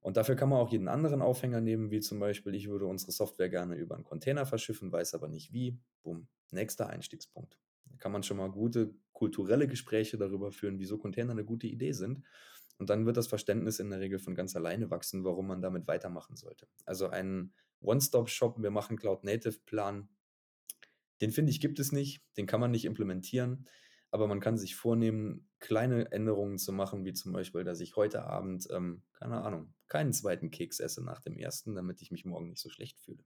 Und 0.00 0.16
dafür 0.16 0.34
kann 0.34 0.48
man 0.48 0.60
auch 0.60 0.70
jeden 0.70 0.88
anderen 0.88 1.20
Aufhänger 1.20 1.60
nehmen, 1.60 1.90
wie 1.90 2.00
zum 2.00 2.20
Beispiel, 2.20 2.54
ich 2.54 2.68
würde 2.68 2.86
unsere 2.86 3.12
Software 3.12 3.50
gerne 3.50 3.74
über 3.74 3.96
einen 3.96 4.04
Container 4.04 4.46
verschiffen, 4.46 4.90
weiß 4.90 5.14
aber 5.14 5.28
nicht 5.28 5.52
wie. 5.52 5.78
Bumm, 6.02 6.28
nächster 6.52 6.88
Einstiegspunkt. 6.88 7.58
Da 7.84 7.96
kann 7.96 8.12
man 8.12 8.22
schon 8.22 8.38
mal 8.38 8.50
gute 8.50 8.94
kulturelle 9.12 9.68
Gespräche 9.68 10.16
darüber 10.16 10.50
führen, 10.50 10.78
wieso 10.78 10.96
Container 10.96 11.32
eine 11.32 11.44
gute 11.44 11.66
Idee 11.66 11.92
sind. 11.92 12.24
Und 12.78 12.88
dann 12.88 13.04
wird 13.04 13.18
das 13.18 13.26
Verständnis 13.26 13.78
in 13.78 13.90
der 13.90 14.00
Regel 14.00 14.18
von 14.18 14.34
ganz 14.34 14.56
alleine 14.56 14.90
wachsen, 14.90 15.24
warum 15.24 15.48
man 15.48 15.60
damit 15.60 15.86
weitermachen 15.86 16.36
sollte. 16.36 16.66
Also 16.86 17.08
ein 17.08 17.52
One-Stop-Shop, 17.82 18.62
wir 18.62 18.70
machen 18.70 18.96
Cloud-Native-Plan, 18.96 20.08
den 21.20 21.32
finde 21.32 21.50
ich, 21.50 21.60
gibt 21.60 21.78
es 21.78 21.92
nicht, 21.92 22.22
den 22.36 22.46
kann 22.46 22.60
man 22.60 22.70
nicht 22.70 22.84
implementieren, 22.84 23.66
aber 24.10 24.26
man 24.26 24.40
kann 24.40 24.58
sich 24.58 24.74
vornehmen, 24.74 25.48
kleine 25.60 26.10
Änderungen 26.10 26.58
zu 26.58 26.72
machen, 26.72 27.04
wie 27.04 27.12
zum 27.12 27.32
Beispiel, 27.32 27.64
dass 27.64 27.80
ich 27.80 27.96
heute 27.96 28.24
Abend, 28.24 28.66
ähm, 28.70 29.02
keine 29.12 29.42
Ahnung, 29.42 29.74
keinen 29.86 30.12
zweiten 30.12 30.50
Keks 30.50 30.80
esse 30.80 31.04
nach 31.04 31.20
dem 31.20 31.36
ersten, 31.36 31.74
damit 31.74 32.02
ich 32.02 32.10
mich 32.10 32.24
morgen 32.24 32.48
nicht 32.48 32.60
so 32.60 32.70
schlecht 32.70 32.98
fühle. 32.98 33.24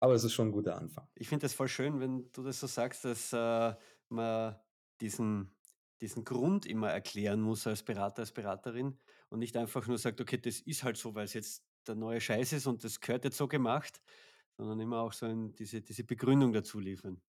Aber 0.00 0.14
es 0.14 0.24
ist 0.24 0.32
schon 0.32 0.48
ein 0.48 0.52
guter 0.52 0.76
Anfang. 0.76 1.06
Ich 1.14 1.28
finde 1.28 1.44
das 1.44 1.54
voll 1.54 1.68
schön, 1.68 2.00
wenn 2.00 2.30
du 2.32 2.42
das 2.42 2.58
so 2.58 2.66
sagst, 2.66 3.04
dass 3.04 3.32
äh, 3.32 3.74
man 4.08 4.56
diesen, 5.00 5.54
diesen 6.00 6.24
Grund 6.24 6.66
immer 6.66 6.90
erklären 6.90 7.40
muss 7.40 7.66
als 7.66 7.82
Berater, 7.82 8.22
als 8.22 8.32
Beraterin 8.32 8.98
und 9.28 9.40
nicht 9.40 9.56
einfach 9.56 9.86
nur 9.86 9.98
sagt, 9.98 10.20
okay, 10.20 10.38
das 10.38 10.60
ist 10.60 10.82
halt 10.82 10.96
so, 10.96 11.14
weil 11.14 11.26
es 11.26 11.34
jetzt 11.34 11.64
der 11.86 11.94
neue 11.94 12.20
Scheiß 12.20 12.52
ist 12.52 12.66
und 12.66 12.82
das 12.82 13.00
gehört 13.00 13.24
jetzt 13.24 13.36
so 13.36 13.46
gemacht, 13.46 14.00
sondern 14.62 14.80
immer 14.80 15.00
auch 15.00 15.12
so 15.12 15.26
ein, 15.26 15.54
diese, 15.54 15.82
diese 15.82 16.04
Begründung 16.04 16.52
dazu 16.52 16.78
liefern. 16.78 17.20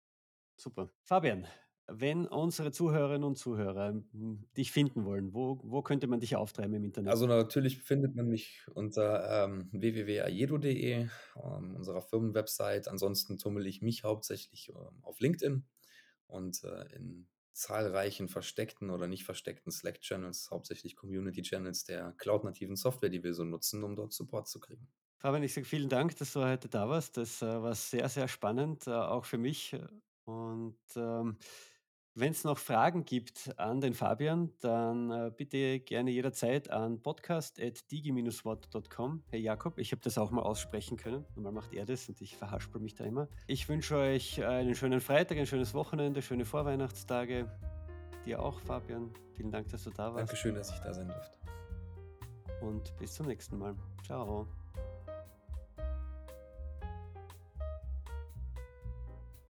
Super. 0.56 0.90
Fabian, 1.02 1.46
wenn 1.86 2.26
unsere 2.26 2.70
Zuhörerinnen 2.72 3.24
und 3.24 3.36
Zuhörer 3.36 4.02
hm, 4.12 4.46
dich 4.56 4.72
finden 4.72 5.04
wollen, 5.04 5.34
wo, 5.34 5.60
wo 5.62 5.82
könnte 5.82 6.06
man 6.06 6.20
dich 6.20 6.36
auftreiben 6.36 6.74
im 6.74 6.84
Internet? 6.84 7.10
Also 7.10 7.26
natürlich 7.26 7.78
findet 7.78 8.14
man 8.14 8.28
mich 8.28 8.62
unter 8.74 9.44
ähm, 9.44 9.68
www.ajedo.de, 9.72 10.92
ähm, 10.92 11.76
unserer 11.76 12.00
Firmenwebsite. 12.00 12.90
Ansonsten 12.90 13.38
tummel 13.38 13.66
ich 13.66 13.82
mich 13.82 14.04
hauptsächlich 14.04 14.70
ähm, 14.70 15.02
auf 15.02 15.20
LinkedIn 15.20 15.64
und 16.26 16.64
äh, 16.64 16.96
in 16.96 17.26
zahlreichen 17.52 18.28
versteckten 18.28 18.90
oder 18.90 19.06
nicht 19.06 19.24
versteckten 19.24 19.70
Slack-Channels, 19.70 20.50
hauptsächlich 20.50 20.96
Community-Channels 20.96 21.84
der 21.84 22.12
cloud-nativen 22.18 22.76
Software, 22.76 23.10
die 23.10 23.22
wir 23.22 23.34
so 23.34 23.44
nutzen, 23.44 23.84
um 23.84 23.94
dort 23.94 24.12
Support 24.12 24.48
zu 24.48 24.58
kriegen. 24.58 24.88
Fabian, 25.24 25.42
ich 25.42 25.54
sage 25.54 25.66
vielen 25.66 25.88
Dank, 25.88 26.18
dass 26.18 26.34
du 26.34 26.44
heute 26.44 26.68
da 26.68 26.86
warst. 26.86 27.16
Das 27.16 27.40
äh, 27.40 27.46
war 27.46 27.74
sehr, 27.74 28.10
sehr 28.10 28.28
spannend, 28.28 28.86
äh, 28.86 28.90
auch 28.90 29.24
für 29.24 29.38
mich. 29.38 29.74
Und 30.26 30.76
ähm, 30.96 31.38
wenn 32.14 32.32
es 32.32 32.44
noch 32.44 32.58
Fragen 32.58 33.06
gibt 33.06 33.58
an 33.58 33.80
den 33.80 33.94
Fabian, 33.94 34.52
dann 34.60 35.10
äh, 35.10 35.32
bitte 35.34 35.80
gerne 35.80 36.10
jederzeit 36.10 36.68
an 36.68 37.00
podcast.digi-wort.com. 37.00 39.22
Hey 39.30 39.40
Jakob, 39.40 39.78
ich 39.78 39.92
habe 39.92 40.02
das 40.02 40.18
auch 40.18 40.30
mal 40.30 40.42
aussprechen 40.42 40.98
können. 40.98 41.24
Normal 41.36 41.52
macht 41.52 41.72
er 41.72 41.86
das 41.86 42.06
und 42.06 42.20
ich 42.20 42.36
verhaspel 42.36 42.82
mich 42.82 42.94
da 42.94 43.04
immer. 43.04 43.26
Ich 43.46 43.66
wünsche 43.66 43.96
euch 43.96 44.44
einen 44.44 44.74
schönen 44.74 45.00
Freitag, 45.00 45.38
ein 45.38 45.46
schönes 45.46 45.72
Wochenende, 45.72 46.20
schöne 46.20 46.44
Vorweihnachtstage. 46.44 47.50
Dir 48.26 48.42
auch, 48.42 48.60
Fabian. 48.60 49.10
Vielen 49.32 49.50
Dank, 49.50 49.70
dass 49.70 49.84
du 49.84 49.90
da 49.90 50.12
warst. 50.12 50.18
Dankeschön, 50.18 50.54
dass 50.54 50.70
ich 50.70 50.80
da 50.80 50.92
sein 50.92 51.08
durfte. 51.08 51.38
Und 52.60 52.94
bis 52.98 53.14
zum 53.14 53.26
nächsten 53.26 53.56
Mal. 53.56 53.74
Ciao. 54.04 54.46